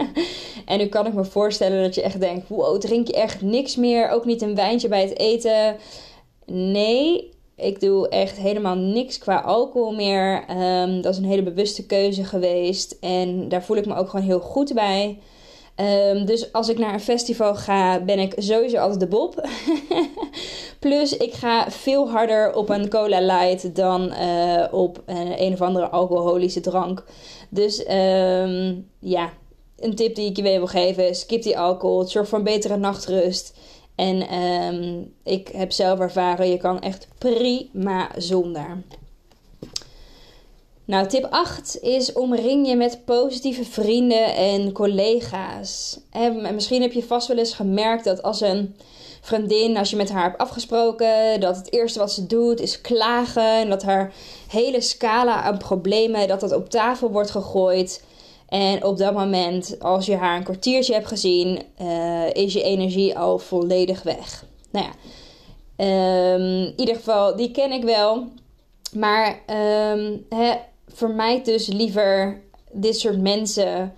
en 0.66 0.78
nu 0.78 0.86
kan 0.86 1.06
ik 1.06 1.14
me 1.14 1.24
voorstellen 1.24 1.82
dat 1.82 1.94
je 1.94 2.02
echt 2.02 2.20
denkt: 2.20 2.48
wow, 2.48 2.80
drink 2.80 3.06
je 3.06 3.14
echt 3.14 3.42
niks 3.42 3.76
meer? 3.76 4.10
Ook 4.10 4.24
niet 4.24 4.42
een 4.42 4.54
wijntje 4.54 4.88
bij 4.88 5.02
het 5.02 5.18
eten? 5.18 5.76
Nee, 6.46 7.30
ik 7.56 7.80
doe 7.80 8.08
echt 8.08 8.36
helemaal 8.36 8.74
niks 8.74 9.18
qua 9.18 9.40
alcohol 9.40 9.94
meer. 9.94 10.44
Um, 10.50 11.00
dat 11.00 11.12
is 11.12 11.18
een 11.18 11.28
hele 11.28 11.42
bewuste 11.42 11.86
keuze 11.86 12.24
geweest. 12.24 12.96
En 13.00 13.48
daar 13.48 13.64
voel 13.64 13.76
ik 13.76 13.86
me 13.86 13.94
ook 13.94 14.08
gewoon 14.08 14.26
heel 14.26 14.40
goed 14.40 14.74
bij. 14.74 15.18
Ehm, 15.76 16.24
dus 16.24 16.52
als 16.52 16.68
ik 16.68 16.78
naar 16.78 16.92
een 16.92 17.00
festival 17.00 17.54
ga, 17.54 18.00
ben 18.00 18.18
ik 18.18 18.34
sowieso 18.36 18.76
altijd 18.76 19.00
de 19.00 19.06
Bob. 19.06 19.48
Plus, 20.80 21.16
ik 21.16 21.32
ga 21.34 21.70
veel 21.70 22.10
harder 22.10 22.54
op 22.54 22.68
een 22.68 22.88
cola 22.88 23.20
light 23.20 23.74
dan 23.74 24.12
uh, 24.12 24.64
op 24.70 25.02
een, 25.06 25.42
een 25.42 25.52
of 25.52 25.60
andere 25.60 25.88
alcoholische 25.88 26.60
drank. 26.60 27.04
Dus 27.48 27.84
ehm, 27.84 28.74
ja, 28.98 29.32
een 29.78 29.94
tip 29.94 30.14
die 30.14 30.30
ik 30.30 30.36
je 30.36 30.42
weer 30.42 30.58
wil 30.58 30.66
geven: 30.66 31.14
skip 31.14 31.42
die 31.42 31.58
alcohol. 31.58 32.04
Zorg 32.04 32.28
voor 32.28 32.38
een 32.38 32.44
betere 32.44 32.76
nachtrust. 32.76 33.54
En 33.94 34.28
ehm, 34.28 35.02
ik 35.24 35.48
heb 35.48 35.72
zelf 35.72 35.98
ervaren, 35.98 36.48
je 36.48 36.56
kan 36.56 36.80
echt 36.80 37.08
prima 37.18 38.10
zonder. 38.16 38.82
Nou, 40.86 41.06
tip 41.06 41.26
8 41.30 41.80
is 41.80 42.12
omring 42.12 42.68
je 42.68 42.76
met 42.76 43.04
positieve 43.04 43.64
vrienden 43.64 44.34
en 44.34 44.72
collega's. 44.72 46.00
En 46.10 46.54
misschien 46.54 46.82
heb 46.82 46.92
je 46.92 47.02
vast 47.02 47.28
wel 47.28 47.38
eens 47.38 47.54
gemerkt 47.54 48.04
dat 48.04 48.22
als 48.22 48.40
een 48.40 48.76
vriendin, 49.20 49.76
als 49.76 49.90
je 49.90 49.96
met 49.96 50.10
haar 50.10 50.22
hebt 50.22 50.38
afgesproken, 50.38 51.40
dat 51.40 51.56
het 51.56 51.72
eerste 51.72 51.98
wat 51.98 52.12
ze 52.12 52.26
doet 52.26 52.60
is 52.60 52.80
klagen. 52.80 53.60
En 53.60 53.68
dat 53.68 53.82
haar 53.82 54.12
hele 54.48 54.80
scala 54.80 55.42
aan 55.42 55.58
problemen, 55.58 56.28
dat 56.28 56.40
dat 56.40 56.52
op 56.52 56.70
tafel 56.70 57.10
wordt 57.10 57.30
gegooid. 57.30 58.04
En 58.48 58.84
op 58.84 58.98
dat 58.98 59.14
moment, 59.14 59.76
als 59.80 60.06
je 60.06 60.16
haar 60.16 60.36
een 60.36 60.44
kwartiertje 60.44 60.92
hebt 60.92 61.06
gezien, 61.06 61.62
uh, 61.82 62.32
is 62.32 62.52
je 62.52 62.62
energie 62.62 63.18
al 63.18 63.38
volledig 63.38 64.02
weg. 64.02 64.44
Nou 64.70 64.86
ja, 64.86 64.92
um, 66.34 66.62
in 66.62 66.72
ieder 66.76 66.94
geval, 66.94 67.36
die 67.36 67.50
ken 67.50 67.72
ik 67.72 67.84
wel. 67.84 68.24
Maar 68.92 69.40
um, 69.92 70.26
vermijd 70.88 71.44
dus 71.44 71.66
liever 71.66 72.42
dit 72.72 72.98
soort 72.98 73.20
mensen 73.20 73.94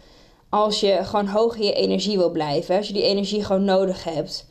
als 0.49 0.80
je 0.80 0.99
gewoon 1.02 1.26
hoog 1.26 1.57
in 1.57 1.64
je 1.64 1.73
energie 1.73 2.16
wil 2.16 2.30
blijven. 2.30 2.76
Als 2.76 2.87
je 2.87 2.92
die 2.92 3.02
energie 3.02 3.45
gewoon 3.45 3.64
nodig 3.64 4.04
hebt. 4.04 4.47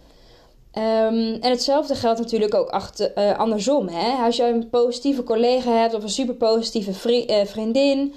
Um, 0.73 1.33
en 1.41 1.49
hetzelfde 1.49 1.95
geldt 1.95 2.19
natuurlijk 2.19 2.53
ook 2.53 2.69
achter, 2.69 3.11
uh, 3.17 3.37
andersom. 3.37 3.87
Hè? 3.87 4.25
Als 4.25 4.35
je 4.35 4.43
een 4.43 4.69
positieve 4.69 5.23
collega 5.23 5.71
hebt 5.71 5.93
of 5.93 6.03
een 6.03 6.09
super 6.09 6.35
positieve 6.35 7.25
uh, 7.27 7.45
vriendin 7.45 8.13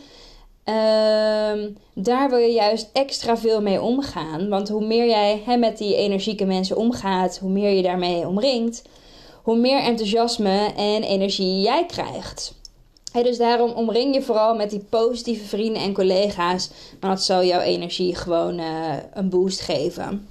Um, 0.64 1.76
daar 1.94 2.30
wil 2.30 2.38
je 2.38 2.52
juist 2.52 2.90
extra 2.92 3.36
veel 3.36 3.62
mee 3.62 3.80
omgaan. 3.80 4.48
Want 4.48 4.68
hoe 4.68 4.86
meer 4.86 5.06
jij 5.06 5.58
met 5.58 5.78
die 5.78 5.96
energieke 5.96 6.44
mensen 6.44 6.76
omgaat, 6.76 7.38
hoe 7.38 7.50
meer 7.50 7.70
je 7.70 7.82
daarmee 7.82 8.26
omringt, 8.26 8.82
hoe 9.42 9.56
meer 9.56 9.82
enthousiasme 9.82 10.72
en 10.76 11.02
energie 11.02 11.60
jij 11.60 11.86
krijgt. 11.86 12.59
Hey, 13.12 13.22
dus 13.22 13.38
daarom 13.38 13.70
omring 13.70 14.14
je 14.14 14.22
vooral 14.22 14.54
met 14.54 14.70
die 14.70 14.84
positieve 14.88 15.44
vrienden 15.44 15.82
en 15.82 15.92
collega's. 15.92 16.70
Want 17.00 17.14
dat 17.14 17.22
zal 17.22 17.44
jouw 17.44 17.60
energie 17.60 18.14
gewoon 18.14 18.58
uh, 18.58 18.96
een 19.14 19.28
boost 19.28 19.60
geven. 19.60 20.28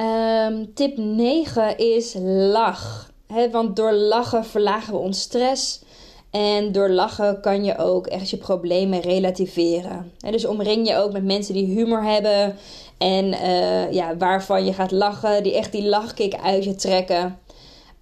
Um, 0.00 0.74
tip 0.74 0.96
9 0.96 1.78
is 1.78 2.14
lach. 2.52 3.12
Want 3.50 3.76
door 3.76 3.92
lachen 3.92 4.44
verlagen 4.44 4.92
we 4.92 4.98
ons 4.98 5.20
stress. 5.20 5.82
En 6.30 6.72
door 6.72 6.90
lachen 6.90 7.40
kan 7.40 7.64
je 7.64 7.78
ook 7.78 8.06
echt 8.06 8.30
je 8.30 8.36
problemen 8.36 9.00
relativeren. 9.00 10.12
En 10.20 10.32
dus 10.32 10.46
omring 10.46 10.88
je 10.88 10.96
ook 10.96 11.12
met 11.12 11.24
mensen 11.24 11.54
die 11.54 11.66
humor 11.66 12.02
hebben. 12.02 12.56
En 12.98 13.24
uh, 13.24 13.92
ja, 13.92 14.16
waarvan 14.16 14.64
je 14.64 14.72
gaat 14.72 14.90
lachen. 14.90 15.42
Die 15.42 15.54
echt 15.54 15.72
die 15.72 15.88
lachkick 15.88 16.34
uit 16.34 16.64
je 16.64 16.74
trekken. 16.74 17.38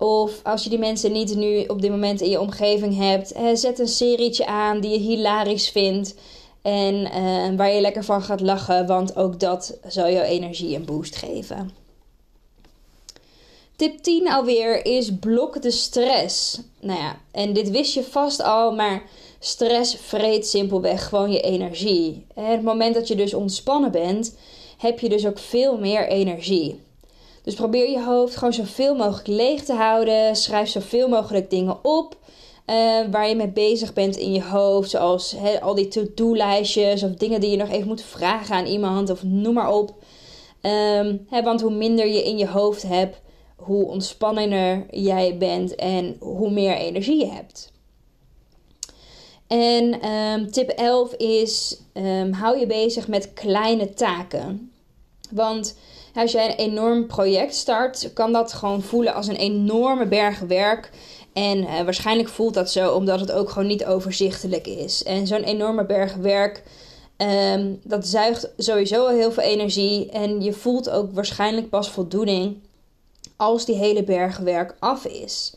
Of 0.03 0.41
als 0.43 0.65
je 0.65 0.71
die 0.71 0.79
mensen 0.79 1.13
niet 1.13 1.37
nu 1.37 1.65
op 1.67 1.81
dit 1.81 1.91
moment 1.91 2.21
in 2.21 2.31
je 2.31 2.41
omgeving 2.41 2.97
hebt. 2.97 3.33
zet 3.55 3.79
een 3.79 3.89
serietje 3.89 4.47
aan 4.47 4.81
die 4.81 4.91
je 4.91 4.99
hilarisch 4.99 5.69
vindt. 5.69 6.15
En 6.63 6.95
uh, 6.95 7.57
waar 7.57 7.73
je 7.73 7.81
lekker 7.81 8.05
van 8.05 8.23
gaat 8.23 8.41
lachen. 8.41 8.87
Want 8.87 9.17
ook 9.17 9.41
dat 9.41 9.79
zal 9.87 10.11
jouw 10.11 10.23
energie 10.23 10.77
een 10.77 10.85
boost 10.85 11.17
geven. 11.17 11.71
Tip 13.77 13.99
10 13.99 14.31
alweer 14.31 14.87
is 14.87 15.11
blok 15.21 15.63
de 15.63 15.71
stress. 15.71 16.61
Nou 16.81 17.01
ja, 17.01 17.17
en 17.31 17.53
dit 17.53 17.71
wist 17.71 17.95
je 17.95 18.03
vast 18.03 18.43
al, 18.43 18.75
maar 18.75 19.03
stress 19.39 19.97
vreet 19.97 20.47
simpelweg 20.47 21.09
gewoon 21.09 21.33
je 21.33 21.41
energie. 21.41 22.27
En 22.35 22.45
het 22.45 22.63
moment 22.63 22.95
dat 22.95 23.09
je 23.09 23.15
dus 23.15 23.35
ontspannen 23.35 23.91
bent, 23.91 24.37
heb 24.79 25.01
je 25.01 25.09
dus 25.09 25.27
ook 25.27 25.39
veel 25.39 25.79
meer 25.79 26.09
energie. 26.09 26.81
Dus 27.43 27.55
probeer 27.55 27.91
je 27.91 28.03
hoofd 28.03 28.37
gewoon 28.37 28.53
zoveel 28.53 28.95
mogelijk 28.95 29.27
leeg 29.27 29.65
te 29.65 29.73
houden. 29.73 30.37
Schrijf 30.37 30.69
zoveel 30.69 31.09
mogelijk 31.09 31.51
dingen 31.51 31.85
op. 31.85 32.17
Uh, 32.67 33.01
waar 33.11 33.29
je 33.29 33.37
mee 33.37 33.49
bezig 33.49 33.93
bent 33.93 34.17
in 34.17 34.33
je 34.33 34.43
hoofd. 34.43 34.91
Zoals 34.91 35.37
al 35.61 35.75
die 35.75 35.89
to-do-lijstjes 35.89 37.03
of 37.03 37.11
dingen 37.11 37.41
die 37.41 37.51
je 37.51 37.57
nog 37.57 37.71
even 37.71 37.89
moet 37.89 38.03
vragen 38.03 38.55
aan 38.55 38.67
iemand 38.67 39.11
of 39.11 39.23
noem 39.23 39.55
maar 39.55 39.73
op. 39.73 39.95
Um, 40.63 41.27
want 41.45 41.61
hoe 41.61 41.71
minder 41.71 42.07
je 42.07 42.25
in 42.25 42.39
je 42.39 42.49
hoofd 42.49 42.83
hebt, 42.83 43.21
hoe 43.57 43.87
ontspannener 43.87 44.87
jij 44.91 45.39
bent 45.39 45.75
en 45.75 46.17
hoe 46.21 46.51
meer 46.51 46.77
energie 46.77 47.19
je 47.19 47.31
hebt. 47.31 47.73
En 49.47 50.09
um, 50.09 50.51
tip 50.51 50.69
11 50.69 51.15
is: 51.15 51.81
um, 51.93 52.33
hou 52.33 52.59
je 52.59 52.67
bezig 52.67 53.09
met 53.09 53.33
kleine 53.33 53.95
taken. 53.95 54.73
Want 55.31 55.77
als 56.15 56.33
jij 56.33 56.51
een 56.51 56.57
enorm 56.57 57.07
project 57.07 57.55
start, 57.55 58.11
kan 58.13 58.33
dat 58.33 58.53
gewoon 58.53 58.83
voelen 58.83 59.15
als 59.15 59.27
een 59.27 59.37
enorme 59.37 60.07
berg 60.07 60.39
werk. 60.39 60.91
En 61.33 61.59
uh, 61.59 61.81
waarschijnlijk 61.83 62.29
voelt 62.29 62.55
dat 62.55 62.71
zo 62.71 62.93
omdat 62.93 63.21
het 63.21 63.33
ook 63.33 63.51
gewoon 63.51 63.69
niet 63.69 63.85
overzichtelijk 63.85 64.67
is. 64.67 65.03
En 65.03 65.27
zo'n 65.27 65.43
enorme 65.43 65.87
berg 65.87 66.15
werk, 66.15 66.63
um, 67.17 67.81
dat 67.83 68.07
zuigt 68.07 68.53
sowieso 68.57 69.09
heel 69.09 69.33
veel 69.33 69.43
energie. 69.43 70.11
En 70.11 70.41
je 70.41 70.53
voelt 70.53 70.91
ook 70.91 71.13
waarschijnlijk 71.13 71.69
pas 71.69 71.91
voldoening 71.91 72.57
als 73.37 73.65
die 73.65 73.77
hele 73.77 74.05
bergwerk 74.05 74.77
af 74.79 75.05
is. 75.05 75.55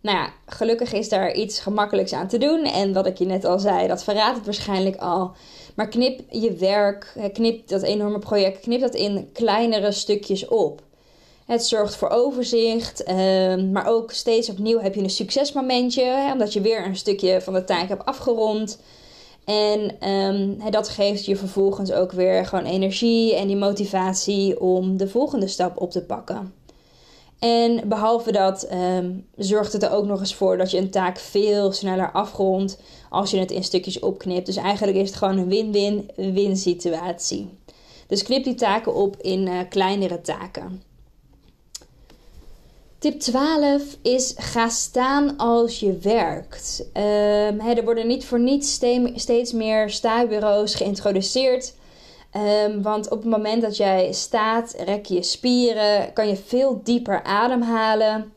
Nou 0.00 0.16
ja, 0.16 0.32
gelukkig 0.46 0.92
is 0.92 1.08
daar 1.08 1.34
iets 1.34 1.60
gemakkelijks 1.60 2.12
aan 2.12 2.28
te 2.28 2.38
doen. 2.38 2.64
En 2.64 2.92
wat 2.92 3.06
ik 3.06 3.18
je 3.18 3.24
net 3.24 3.44
al 3.44 3.58
zei, 3.58 3.88
dat 3.88 4.04
verraadt 4.04 4.36
het 4.36 4.44
waarschijnlijk 4.44 4.96
al. 4.96 5.32
Maar 5.80 5.88
knip 5.88 6.20
je 6.30 6.52
werk, 6.52 7.12
knip 7.32 7.68
dat 7.68 7.82
enorme 7.82 8.18
project, 8.18 8.60
knip 8.60 8.80
dat 8.80 8.94
in 8.94 9.30
kleinere 9.32 9.92
stukjes 9.92 10.48
op. 10.48 10.82
Het 11.46 11.66
zorgt 11.66 11.96
voor 11.96 12.08
overzicht, 12.08 13.02
ehm, 13.02 13.72
maar 13.72 13.86
ook 13.86 14.12
steeds 14.12 14.50
opnieuw 14.50 14.78
heb 14.78 14.94
je 14.94 15.02
een 15.02 15.10
succesmomentje, 15.10 16.28
omdat 16.32 16.52
je 16.52 16.60
weer 16.60 16.86
een 16.86 16.96
stukje 16.96 17.40
van 17.40 17.52
de 17.52 17.64
taak 17.64 17.88
hebt 17.88 18.04
afgerond. 18.04 18.80
En 19.44 20.08
um, 20.08 20.70
dat 20.70 20.88
geeft 20.88 21.24
je 21.24 21.36
vervolgens 21.36 21.92
ook 21.92 22.12
weer 22.12 22.46
gewoon 22.46 22.64
energie 22.64 23.34
en 23.34 23.46
die 23.46 23.56
motivatie 23.56 24.60
om 24.60 24.96
de 24.96 25.08
volgende 25.08 25.46
stap 25.46 25.80
op 25.80 25.90
te 25.90 26.02
pakken. 26.02 26.52
En 27.40 27.88
behalve 27.88 28.32
dat 28.32 28.68
um, 28.72 29.26
zorgt 29.36 29.72
het 29.72 29.82
er 29.82 29.90
ook 29.90 30.04
nog 30.04 30.20
eens 30.20 30.34
voor 30.34 30.56
dat 30.56 30.70
je 30.70 30.78
een 30.78 30.90
taak 30.90 31.18
veel 31.18 31.72
sneller 31.72 32.12
afrondt 32.12 32.78
als 33.10 33.30
je 33.30 33.38
het 33.38 33.50
in 33.50 33.64
stukjes 33.64 33.98
opknipt. 33.98 34.46
Dus 34.46 34.56
eigenlijk 34.56 34.98
is 34.98 35.08
het 35.08 35.18
gewoon 35.18 35.38
een 35.38 35.48
win-win-win 35.48 36.56
situatie. 36.56 37.48
Dus 38.06 38.22
knip 38.22 38.44
die 38.44 38.54
taken 38.54 38.94
op 38.94 39.16
in 39.16 39.46
uh, 39.46 39.60
kleinere 39.68 40.20
taken. 40.20 40.82
Tip 42.98 43.20
12 43.20 43.82
is 44.02 44.34
ga 44.36 44.68
staan 44.68 45.36
als 45.36 45.80
je 45.80 45.98
werkt. 45.98 46.84
Um, 46.94 47.60
er 47.60 47.84
worden 47.84 48.06
niet 48.06 48.24
voor 48.24 48.40
niets 48.40 48.80
steeds 49.14 49.52
meer 49.52 49.90
staarbureaus 49.90 50.74
geïntroduceerd. 50.74 51.74
Um, 52.36 52.82
want 52.82 53.10
op 53.10 53.18
het 53.18 53.30
moment 53.30 53.62
dat 53.62 53.76
jij 53.76 54.12
staat, 54.12 54.74
rek 54.84 55.06
je 55.06 55.22
spieren, 55.22 56.12
kan 56.12 56.28
je 56.28 56.36
veel 56.36 56.80
dieper 56.84 57.22
ademhalen. 57.22 58.32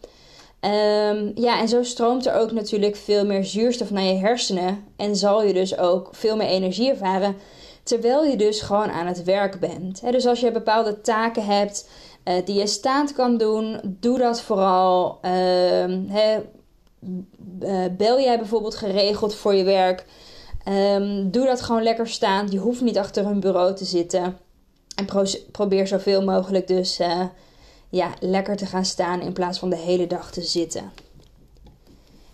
Um, 0.62 1.32
ja, 1.36 1.60
en 1.60 1.68
zo 1.68 1.84
stroomt 1.84 2.26
er 2.26 2.34
ook 2.34 2.52
natuurlijk 2.52 2.96
veel 2.96 3.26
meer 3.26 3.46
zuurstof 3.46 3.92
naar 3.92 4.04
je 4.04 4.16
hersenen. 4.16 4.86
En 4.96 5.16
zal 5.16 5.44
je 5.44 5.54
dus 5.54 5.78
ook 5.78 6.10
veel 6.12 6.36
meer 6.36 6.48
energie 6.48 6.90
ervaren. 6.90 7.36
Terwijl 7.84 8.24
je 8.24 8.38
dus 8.38 8.62
gewoon 8.62 8.92
aan 8.92 9.08
het 9.08 9.24
werk 9.24 9.60
bent. 9.60 10.12
dus 10.12 10.26
als 10.26 10.40
je 10.40 10.52
bepaalde 10.52 11.02
taken 11.02 11.46
hebt 11.46 11.90
uh, 12.26 12.34
die 12.46 12.56
je 12.56 12.68
staand 12.68 13.14
kan 13.14 13.38
doen, 13.38 13.80
doe 13.84 14.18
dat 14.18 14.42
vooral. 14.42 15.20
Um, 15.86 16.10
bel 17.92 18.20
jij 18.20 18.38
bijvoorbeeld 18.38 18.76
geregeld 18.76 19.36
voor 19.36 19.54
je 19.54 19.64
werk? 19.64 20.06
Um, 20.70 21.32
doe 21.32 21.46
dat 21.46 21.62
gewoon 21.62 21.84
lekker 21.84 22.08
staan. 22.08 22.51
Je 22.51 22.58
hoeft 22.58 22.82
niet 22.82 22.98
achter 22.98 23.25
een 23.25 23.39
bureau 23.39 23.75
te 23.75 23.86
zitten. 23.86 24.38
En 24.96 25.05
pro 25.05 25.24
probeer 25.51 25.88
zoveel 25.88 26.24
mogelijk 26.24 26.67
dus 26.67 27.00
uh, 27.00 27.25
ja, 27.89 28.13
lekker 28.20 28.55
te 28.55 28.65
gaan 28.65 28.86
staan 28.86 29.22
in 29.22 29.34
plaats 29.34 29.60
van 29.60 29.70
de 29.70 29.77
hele 29.77 30.08
dag 30.08 30.32
te 30.32 30.41
zitten. 30.41 30.91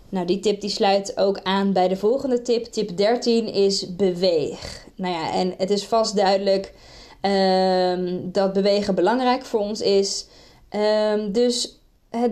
Nou, 0.08 0.26
die 0.26 0.40
tip 0.40 0.60
die 0.60 0.70
sluit 0.70 1.16
ook 1.16 1.40
aan 1.42 1.72
bij 1.72 1.88
de 1.88 1.96
volgende 1.96 2.42
tip. 2.42 2.64
Tip 2.64 2.96
13 2.96 3.52
is 3.52 3.96
beweeg. 3.96 4.86
Nou 4.94 5.14
ja, 5.14 5.32
en 5.32 5.54
het 5.56 5.70
is 5.70 5.86
vast 5.86 6.16
duidelijk 6.16 6.74
um, 7.22 8.32
dat 8.32 8.52
bewegen 8.52 8.94
belangrijk 8.94 9.44
voor 9.44 9.60
ons 9.60 9.80
is. 9.80 10.26
Um, 10.70 11.32
dus 11.32 11.79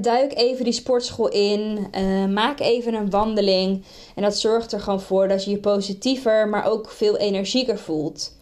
duik 0.00 0.34
even 0.36 0.64
die 0.64 0.72
sportschool 0.72 1.28
in. 1.28 1.86
Uh, 1.98 2.26
maak 2.26 2.60
even 2.60 2.94
een 2.94 3.10
wandeling. 3.10 3.84
En 4.14 4.22
dat 4.22 4.38
zorgt 4.38 4.72
er 4.72 4.80
gewoon 4.80 5.00
voor 5.00 5.28
dat 5.28 5.44
je 5.44 5.50
je 5.50 5.58
positiever, 5.58 6.48
maar 6.48 6.66
ook 6.66 6.90
veel 6.90 7.16
energieker 7.16 7.78
voelt. 7.78 8.36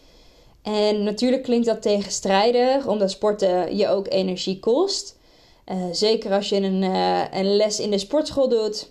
En 0.63 1.03
natuurlijk 1.03 1.43
klinkt 1.43 1.67
dat 1.67 1.83
tegenstrijdig, 1.83 2.87
omdat 2.87 3.11
sporten 3.11 3.77
je 3.77 3.89
ook 3.89 4.07
energie 4.09 4.59
kost. 4.59 5.17
Uh, 5.73 5.77
zeker 5.93 6.33
als 6.33 6.49
je 6.49 6.57
een, 6.57 6.83
een 7.33 7.57
les 7.57 7.81
in 7.81 7.91
de 7.91 7.99
sportschool 7.99 8.49
doet. 8.49 8.91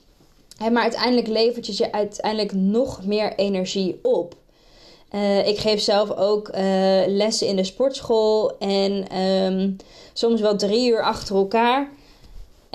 maar 0.72 0.82
uiteindelijk 0.82 1.28
levert 1.28 1.68
het 1.68 1.78
je 1.78 1.92
uiteindelijk 1.92 2.52
nog 2.52 3.06
meer 3.06 3.36
energie 3.36 4.00
op. 4.02 4.36
Ik 5.46 5.58
geef 5.58 5.82
zelf 5.82 6.12
ook 6.12 6.50
lessen 7.08 7.48
in 7.48 7.56
de 7.56 7.64
sportschool 7.64 8.58
en 8.58 9.22
um, 9.22 9.76
soms 10.14 10.42
wel 10.42 10.58
drie 10.58 10.90
uur 10.90 11.04
achter 11.04 11.36
elkaar. 11.36 11.90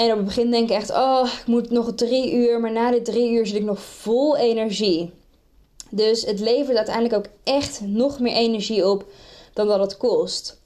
En 0.00 0.10
op 0.10 0.16
het 0.16 0.24
begin 0.24 0.50
denk 0.50 0.70
ik 0.70 0.76
echt, 0.76 0.90
oh, 0.90 1.28
ik 1.40 1.46
moet 1.46 1.70
nog 1.70 1.94
drie 1.94 2.32
uur. 2.32 2.60
Maar 2.60 2.72
na 2.72 2.90
de 2.90 3.02
drie 3.02 3.32
uur 3.32 3.46
zit 3.46 3.56
ik 3.56 3.64
nog 3.64 3.80
vol 3.80 4.36
energie. 4.36 5.12
Dus 5.90 6.24
het 6.24 6.40
levert 6.40 6.76
uiteindelijk 6.76 7.14
ook 7.14 7.32
echt 7.44 7.80
nog 7.80 8.20
meer 8.20 8.32
energie 8.32 8.88
op 8.88 9.04
dan 9.52 9.66
dat 9.66 9.80
het 9.80 9.96
kost. 9.96 10.60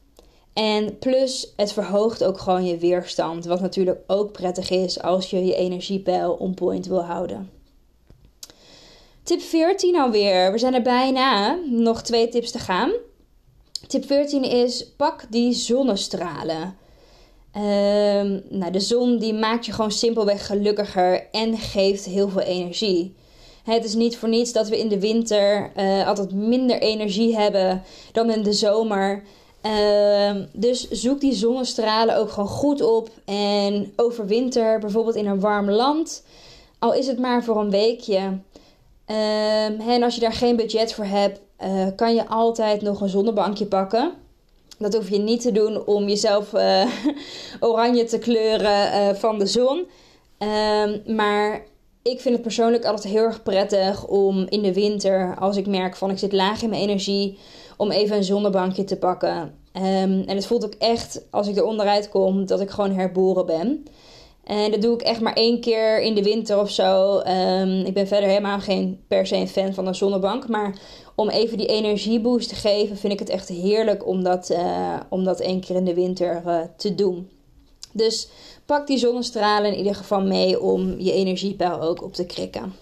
En 0.52 0.98
plus, 0.98 1.52
het 1.56 1.72
verhoogt 1.72 2.24
ook 2.24 2.38
gewoon 2.38 2.64
je 2.64 2.78
weerstand. 2.78 3.44
Wat 3.44 3.60
natuurlijk 3.60 4.00
ook 4.06 4.32
prettig 4.32 4.70
is 4.70 5.02
als 5.02 5.30
je 5.30 5.44
je 5.44 5.54
energiepeil 5.54 6.32
on 6.32 6.54
point 6.54 6.86
wil 6.86 7.02
houden. 7.02 7.50
Tip 9.22 9.40
14 9.40 9.96
alweer. 10.00 10.52
We 10.52 10.58
zijn 10.58 10.74
er 10.74 10.82
bijna. 10.82 11.58
Nog 11.66 12.02
twee 12.02 12.28
tips 12.28 12.50
te 12.50 12.58
gaan. 12.58 12.92
Tip 13.86 14.06
14 14.06 14.42
is: 14.42 14.86
pak 14.96 15.26
die 15.30 15.52
zonnestralen. 15.52 16.82
Um, 17.56 18.42
nou, 18.48 18.72
de 18.72 18.80
zon 18.80 19.18
die 19.18 19.34
maakt 19.34 19.66
je 19.66 19.72
gewoon 19.72 19.90
simpelweg 19.92 20.46
gelukkiger 20.46 21.26
en 21.30 21.58
geeft 21.58 22.04
heel 22.04 22.28
veel 22.28 22.40
energie. 22.40 23.14
Het 23.64 23.84
is 23.84 23.94
niet 23.94 24.16
voor 24.16 24.28
niets 24.28 24.52
dat 24.52 24.68
we 24.68 24.78
in 24.78 24.88
de 24.88 25.00
winter 25.00 25.70
uh, 25.76 26.06
altijd 26.06 26.32
minder 26.32 26.80
energie 26.80 27.36
hebben 27.36 27.82
dan 28.12 28.30
in 28.30 28.42
de 28.42 28.52
zomer. 28.52 29.22
Uh, 29.62 30.30
dus 30.52 30.88
zoek 30.90 31.20
die 31.20 31.32
zonnestralen 31.32 32.16
ook 32.16 32.30
gewoon 32.30 32.48
goed 32.48 32.82
op. 32.82 33.10
En 33.24 33.92
overwinter 33.96 34.78
bijvoorbeeld 34.78 35.16
in 35.16 35.26
een 35.26 35.40
warm 35.40 35.70
land. 35.70 36.24
Al 36.78 36.94
is 36.94 37.06
het 37.06 37.18
maar 37.18 37.44
voor 37.44 37.60
een 37.60 37.70
weekje. 37.70 38.38
Uh, 39.10 39.88
en 39.88 40.02
als 40.02 40.14
je 40.14 40.20
daar 40.20 40.32
geen 40.32 40.56
budget 40.56 40.92
voor 40.92 41.04
hebt, 41.04 41.40
uh, 41.64 41.86
kan 41.96 42.14
je 42.14 42.28
altijd 42.28 42.82
nog 42.82 43.00
een 43.00 43.08
zonnebankje 43.08 43.66
pakken. 43.66 44.12
Dat 44.78 44.94
hoef 44.94 45.10
je 45.10 45.18
niet 45.18 45.40
te 45.40 45.52
doen 45.52 45.86
om 45.86 46.08
jezelf 46.08 46.52
uh, 46.52 46.86
oranje 47.60 48.04
te 48.04 48.18
kleuren 48.18 48.94
uh, 48.94 49.14
van 49.14 49.38
de 49.38 49.46
zon. 49.46 49.86
Um, 50.38 51.14
maar 51.16 51.64
ik 52.02 52.20
vind 52.20 52.34
het 52.34 52.42
persoonlijk 52.42 52.84
altijd 52.84 53.12
heel 53.12 53.22
erg 53.22 53.42
prettig 53.42 54.06
om 54.06 54.46
in 54.48 54.62
de 54.62 54.72
winter, 54.72 55.36
als 55.38 55.56
ik 55.56 55.66
merk 55.66 55.96
van 55.96 56.10
ik 56.10 56.18
zit 56.18 56.32
laag 56.32 56.62
in 56.62 56.68
mijn 56.68 56.82
energie, 56.82 57.38
om 57.76 57.90
even 57.90 58.16
een 58.16 58.24
zonnebankje 58.24 58.84
te 58.84 58.96
pakken. 58.96 59.54
Um, 59.76 60.22
en 60.26 60.36
het 60.36 60.46
voelt 60.46 60.64
ook 60.64 60.74
echt, 60.78 61.26
als 61.30 61.48
ik 61.48 61.56
er 61.56 61.64
onderuit 61.64 62.08
kom, 62.08 62.46
dat 62.46 62.60
ik 62.60 62.70
gewoon 62.70 62.94
herboren 62.94 63.46
ben. 63.46 63.84
En 64.44 64.70
dat 64.70 64.82
doe 64.82 64.94
ik 64.94 65.02
echt 65.02 65.20
maar 65.20 65.32
één 65.32 65.60
keer 65.60 66.00
in 66.00 66.14
de 66.14 66.22
winter 66.22 66.60
of 66.60 66.70
zo. 66.70 67.18
Um, 67.18 67.84
ik 67.84 67.94
ben 67.94 68.06
verder 68.06 68.28
helemaal 68.28 68.60
geen 68.60 69.00
per 69.08 69.26
se 69.26 69.36
een 69.36 69.48
fan 69.48 69.74
van 69.74 69.86
een 69.86 69.94
zonnebank. 69.94 70.48
Maar 70.48 70.78
om 71.14 71.28
even 71.28 71.58
die 71.58 71.66
energieboost 71.66 72.48
te 72.48 72.54
geven, 72.54 72.96
vind 72.96 73.12
ik 73.12 73.18
het 73.18 73.28
echt 73.28 73.48
heerlijk 73.48 74.06
om 74.06 74.22
dat, 74.22 74.50
uh, 74.50 75.00
om 75.08 75.24
dat 75.24 75.40
één 75.40 75.60
keer 75.60 75.76
in 75.76 75.84
de 75.84 75.94
winter 75.94 76.42
uh, 76.46 76.60
te 76.76 76.94
doen. 76.94 77.28
Dus 77.92 78.28
pak 78.66 78.86
die 78.86 78.98
zonnestralen 78.98 79.72
in 79.72 79.78
ieder 79.78 79.94
geval 79.94 80.22
mee 80.22 80.60
om 80.60 80.98
je 80.98 81.12
energiepeil 81.12 81.80
ook 81.80 82.02
op 82.02 82.14
te 82.14 82.26
krikken. 82.26 82.74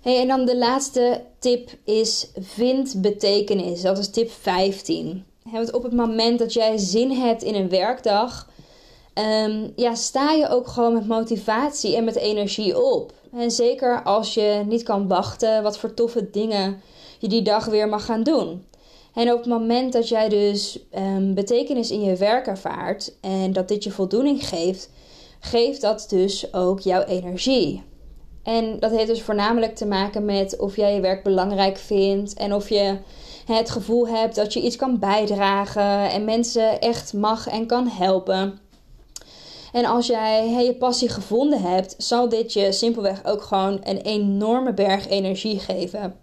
Hey, 0.00 0.20
en 0.20 0.28
dan 0.28 0.44
de 0.44 0.56
laatste 0.56 1.22
tip 1.38 1.70
is: 1.84 2.28
vind 2.38 3.00
betekenis. 3.00 3.80
Dat 3.82 3.98
is 3.98 4.10
tip 4.10 4.30
15. 4.30 5.24
Want 5.42 5.72
op 5.72 5.82
het 5.82 5.92
moment 5.92 6.38
dat 6.38 6.52
jij 6.52 6.76
zin 6.76 7.10
hebt 7.10 7.42
in 7.42 7.54
een 7.54 7.68
werkdag, 7.68 8.48
um, 9.14 9.72
ja, 9.76 9.94
sta 9.94 10.32
je 10.32 10.48
ook 10.48 10.66
gewoon 10.66 10.92
met 10.92 11.06
motivatie 11.06 11.96
en 11.96 12.04
met 12.04 12.16
energie 12.16 12.80
op. 12.82 13.12
En 13.36 13.50
zeker 13.50 14.02
als 14.02 14.34
je 14.34 14.62
niet 14.66 14.82
kan 14.82 15.08
wachten 15.08 15.62
wat 15.62 15.78
voor 15.78 15.94
toffe 15.94 16.30
dingen 16.30 16.80
je 17.18 17.28
die 17.28 17.42
dag 17.42 17.64
weer 17.64 17.88
mag 17.88 18.04
gaan 18.04 18.22
doen. 18.22 18.64
En 19.14 19.32
op 19.32 19.38
het 19.38 19.46
moment 19.46 19.92
dat 19.92 20.08
jij 20.08 20.28
dus 20.28 20.78
um, 20.98 21.34
betekenis 21.34 21.90
in 21.90 22.02
je 22.02 22.16
werk 22.16 22.46
ervaart 22.46 23.14
en 23.20 23.52
dat 23.52 23.68
dit 23.68 23.84
je 23.84 23.90
voldoening 23.90 24.48
geeft, 24.48 24.90
geeft 25.40 25.80
dat 25.80 26.06
dus 26.08 26.54
ook 26.54 26.80
jouw 26.80 27.02
energie. 27.02 27.82
En 28.42 28.78
dat 28.80 28.90
heeft 28.90 29.06
dus 29.06 29.22
voornamelijk 29.22 29.74
te 29.76 29.86
maken 29.86 30.24
met 30.24 30.58
of 30.58 30.76
jij 30.76 30.94
je 30.94 31.00
werk 31.00 31.22
belangrijk 31.22 31.76
vindt 31.76 32.34
en 32.34 32.54
of 32.54 32.68
je 32.68 32.98
het 33.46 33.70
gevoel 33.70 34.08
hebt 34.08 34.34
dat 34.34 34.52
je 34.52 34.62
iets 34.62 34.76
kan 34.76 34.98
bijdragen 34.98 36.10
en 36.10 36.24
mensen 36.24 36.80
echt 36.80 37.12
mag 37.12 37.48
en 37.48 37.66
kan 37.66 37.88
helpen. 37.88 38.58
En 39.76 39.84
als 39.84 40.06
jij 40.06 40.64
je 40.64 40.74
passie 40.74 41.08
gevonden 41.08 41.62
hebt, 41.62 41.94
zal 41.98 42.28
dit 42.28 42.52
je 42.52 42.72
simpelweg 42.72 43.24
ook 43.24 43.42
gewoon 43.42 43.80
een 43.82 44.00
enorme 44.00 44.74
berg 44.74 45.08
energie 45.08 45.58
geven. 45.58 46.16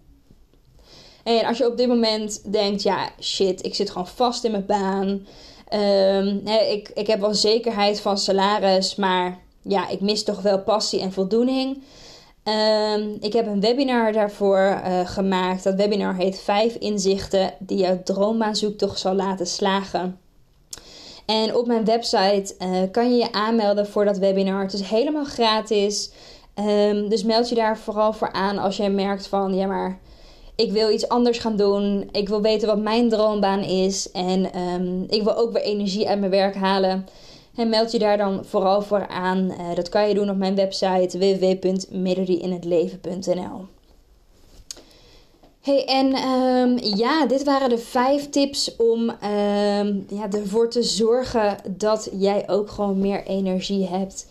En 1.24 1.44
als 1.46 1.58
je 1.58 1.70
op 1.70 1.76
dit 1.76 1.88
moment 1.88 2.52
denkt, 2.52 2.82
ja, 2.82 3.08
shit, 3.20 3.64
ik 3.64 3.74
zit 3.74 3.90
gewoon 3.90 4.06
vast 4.06 4.44
in 4.44 4.50
mijn 4.50 4.66
baan. 4.66 5.26
Um, 5.74 6.46
ik, 6.46 6.90
ik 6.94 7.06
heb 7.06 7.20
wel 7.20 7.34
zekerheid 7.34 8.00
van 8.00 8.18
salaris, 8.18 8.94
maar 8.94 9.38
ja, 9.62 9.88
ik 9.88 10.00
mis 10.00 10.24
toch 10.24 10.42
wel 10.42 10.62
passie 10.62 11.00
en 11.00 11.12
voldoening. 11.12 11.82
Um, 12.44 13.16
ik 13.20 13.32
heb 13.32 13.46
een 13.46 13.60
webinar 13.60 14.12
daarvoor 14.12 14.80
uh, 14.86 15.08
gemaakt. 15.08 15.64
Dat 15.64 15.74
webinar 15.74 16.14
heet 16.14 16.40
5 16.40 16.74
inzichten 16.74 17.54
die 17.58 17.78
jouw 17.78 18.02
droombaanzoektocht 18.02 18.98
zal 18.98 19.14
laten 19.14 19.46
slagen. 19.46 20.18
En 21.26 21.56
op 21.56 21.66
mijn 21.66 21.84
website 21.84 22.54
uh, 22.58 22.78
kan 22.90 23.10
je 23.10 23.16
je 23.16 23.32
aanmelden 23.32 23.86
voor 23.86 24.04
dat 24.04 24.18
webinar. 24.18 24.62
Het 24.62 24.72
is 24.72 24.80
helemaal 24.80 25.24
gratis. 25.24 26.10
Um, 26.58 27.08
dus 27.08 27.24
meld 27.24 27.48
je 27.48 27.54
daar 27.54 27.78
vooral 27.78 28.12
voor 28.12 28.32
aan 28.32 28.58
als 28.58 28.76
jij 28.76 28.90
merkt 28.90 29.26
van 29.26 29.54
ja, 29.54 29.66
maar 29.66 29.98
ik 30.56 30.72
wil 30.72 30.90
iets 30.90 31.08
anders 31.08 31.38
gaan 31.38 31.56
doen. 31.56 32.08
Ik 32.12 32.28
wil 32.28 32.42
weten 32.42 32.68
wat 32.68 32.78
mijn 32.78 33.08
droombaan 33.08 33.62
is. 33.62 34.10
En 34.10 34.60
um, 34.60 35.04
ik 35.08 35.22
wil 35.22 35.36
ook 35.36 35.52
weer 35.52 35.62
energie 35.62 36.08
uit 36.08 36.18
mijn 36.18 36.30
werk 36.30 36.54
halen. 36.54 37.06
En 37.54 37.68
meld 37.68 37.92
je 37.92 37.98
daar 37.98 38.16
dan 38.16 38.44
vooral 38.44 38.82
voor 38.82 39.08
aan. 39.08 39.38
Uh, 39.38 39.74
dat 39.74 39.88
kan 39.88 40.08
je 40.08 40.14
doen 40.14 40.30
op 40.30 40.36
mijn 40.36 40.54
website 40.54 41.18
www.melodieinhetleven.nl. 41.18 43.73
Hey, 45.64 45.84
en 45.84 46.16
um, 46.28 46.78
ja, 46.96 47.26
dit 47.26 47.44
waren 47.44 47.68
de 47.68 47.78
vijf 47.78 48.28
tips 48.30 48.76
om 48.76 49.00
um, 49.00 50.06
ja, 50.08 50.30
ervoor 50.30 50.70
te 50.70 50.82
zorgen 50.82 51.56
dat 51.76 52.08
jij 52.12 52.48
ook 52.48 52.70
gewoon 52.70 52.98
meer 52.98 53.26
energie 53.26 53.86
hebt. 53.86 54.26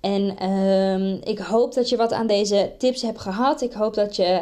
En 0.00 0.50
um, 0.50 1.20
ik 1.24 1.38
hoop 1.38 1.74
dat 1.74 1.88
je 1.88 1.96
wat 1.96 2.12
aan 2.12 2.26
deze 2.26 2.72
tips 2.78 3.02
hebt 3.02 3.20
gehad. 3.20 3.60
Ik 3.60 3.72
hoop 3.72 3.94
dat 3.94 4.16
je 4.16 4.40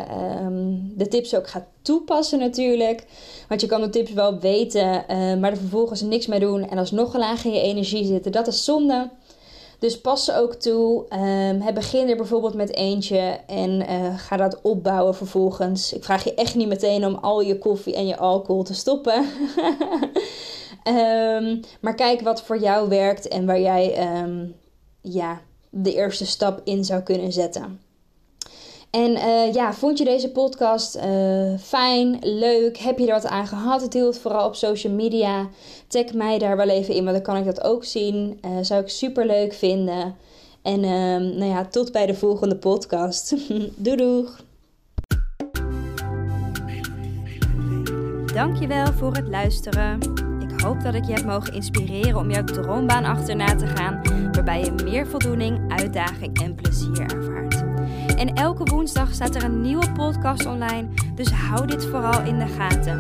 de 0.97 1.09
tips 1.09 1.35
ook 1.35 1.49
gaat 1.49 1.67
toepassen 1.83 2.39
natuurlijk. 2.39 3.05
Want 3.49 3.61
je 3.61 3.67
kan 3.67 3.81
de 3.81 3.91
tips 3.91 4.13
wel 4.13 4.39
weten, 4.39 5.05
uh, 5.11 5.35
maar 5.35 5.51
er 5.51 5.57
vervolgens 5.57 6.01
niks 6.01 6.27
mee 6.27 6.41
doen 6.41 6.69
en 6.69 6.79
alsnog 6.79 7.17
laag 7.17 7.45
in 7.45 7.53
je 7.53 7.61
energie 7.61 8.05
zitten. 8.05 8.33
Dat 8.33 8.47
is 8.47 8.65
zonde. 8.65 9.11
Dus 9.81 10.01
pas 10.01 10.25
ze 10.25 10.37
ook 10.37 10.55
toe. 10.55 11.07
Um, 11.59 11.75
begin 11.75 12.09
er 12.09 12.17
bijvoorbeeld 12.17 12.55
met 12.55 12.75
eentje 12.75 13.41
en 13.47 13.91
uh, 13.91 14.19
ga 14.19 14.37
dat 14.37 14.61
opbouwen 14.63 15.15
vervolgens. 15.15 15.93
Ik 15.93 16.05
vraag 16.05 16.25
je 16.25 16.35
echt 16.35 16.55
niet 16.55 16.69
meteen 16.69 17.07
om 17.07 17.15
al 17.15 17.41
je 17.41 17.59
koffie 17.59 17.95
en 17.95 18.07
je 18.07 18.17
alcohol 18.17 18.63
te 18.63 18.75
stoppen. 18.75 19.27
um, 20.85 21.61
maar 21.81 21.95
kijk 21.95 22.21
wat 22.21 22.43
voor 22.43 22.59
jou 22.59 22.89
werkt 22.89 23.29
en 23.29 23.47
waar 23.47 23.61
jij 23.61 24.17
um, 24.23 24.55
ja, 25.01 25.41
de 25.71 25.95
eerste 25.95 26.27
stap 26.27 26.61
in 26.65 26.85
zou 26.85 27.03
kunnen 27.03 27.33
zetten. 27.33 27.81
En 28.91 29.11
uh, 29.11 29.53
ja, 29.53 29.73
vond 29.73 29.99
je 29.99 30.05
deze 30.05 30.31
podcast 30.31 30.97
uh, 30.97 31.59
fijn, 31.59 32.19
leuk? 32.21 32.77
Heb 32.77 32.99
je 32.99 33.07
er 33.07 33.13
wat 33.13 33.27
aan 33.27 33.47
gehad? 33.47 33.93
Deel 33.93 34.07
het 34.07 34.19
vooral 34.19 34.47
op 34.47 34.55
social 34.55 34.93
media. 34.93 35.49
Tag 35.89 36.13
mij 36.13 36.39
daar 36.39 36.57
wel 36.57 36.69
even 36.69 36.95
in, 36.95 37.05
want 37.05 37.17
dan 37.17 37.25
kan 37.25 37.37
ik 37.37 37.45
dat 37.45 37.63
ook 37.65 37.85
zien. 37.85 38.41
Uh, 38.45 38.51
zou 38.61 38.83
ik 38.83 38.89
super 38.89 39.27
leuk 39.27 39.53
vinden. 39.53 40.17
En 40.63 40.85
ehm, 40.85 41.37
nou 41.39 41.45
ja, 41.45 41.65
tot 41.65 41.93
bij 41.93 42.07
de 42.07 42.15
volgende 42.15 42.57
podcast. 42.57 43.35
doei 43.85 43.97
doeg! 43.97 44.41
Dankjewel 48.35 48.93
voor 48.93 49.15
het 49.15 49.29
luisteren. 49.29 49.99
Ik 50.41 50.61
hoop 50.61 50.83
dat 50.83 50.95
ik 50.95 51.05
je 51.05 51.13
heb 51.13 51.25
mogen 51.25 51.55
inspireren 51.55 52.17
om 52.17 52.31
jouw 52.31 52.45
droombaan 52.45 53.05
achterna 53.05 53.57
te 53.57 53.67
gaan, 53.67 54.01
waarbij 54.33 54.61
je 54.65 54.73
meer 54.85 55.07
voldoening, 55.07 55.73
uitdaging 55.73 56.41
en 56.43 56.55
plezier 56.55 57.01
ervaart. 57.01 57.60
En 58.21 58.35
elke 58.35 58.65
woensdag 58.65 59.15
staat 59.15 59.35
er 59.35 59.45
een 59.45 59.61
nieuwe 59.61 59.93
podcast 59.93 60.47
online, 60.47 60.89
dus 61.15 61.31
hou 61.31 61.67
dit 61.67 61.87
vooral 61.87 62.23
in 62.23 62.39
de 62.39 62.47
gaten. 62.47 62.99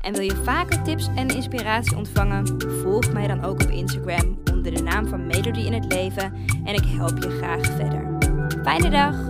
En 0.00 0.12
wil 0.12 0.22
je 0.22 0.42
vaker 0.44 0.82
tips 0.82 1.08
en 1.14 1.28
inspiratie 1.28 1.96
ontvangen? 1.96 2.60
Volg 2.82 3.12
mij 3.12 3.26
dan 3.26 3.44
ook 3.44 3.62
op 3.62 3.70
Instagram 3.70 4.38
onder 4.52 4.74
de 4.74 4.82
naam 4.82 5.06
van 5.06 5.26
Melody 5.26 5.60
in 5.60 5.72
het 5.72 5.92
Leven 5.92 6.32
en 6.64 6.74
ik 6.74 6.84
help 6.84 7.22
je 7.22 7.30
graag 7.30 7.66
verder. 7.66 8.16
Fijne 8.62 8.90
dag! 8.90 9.27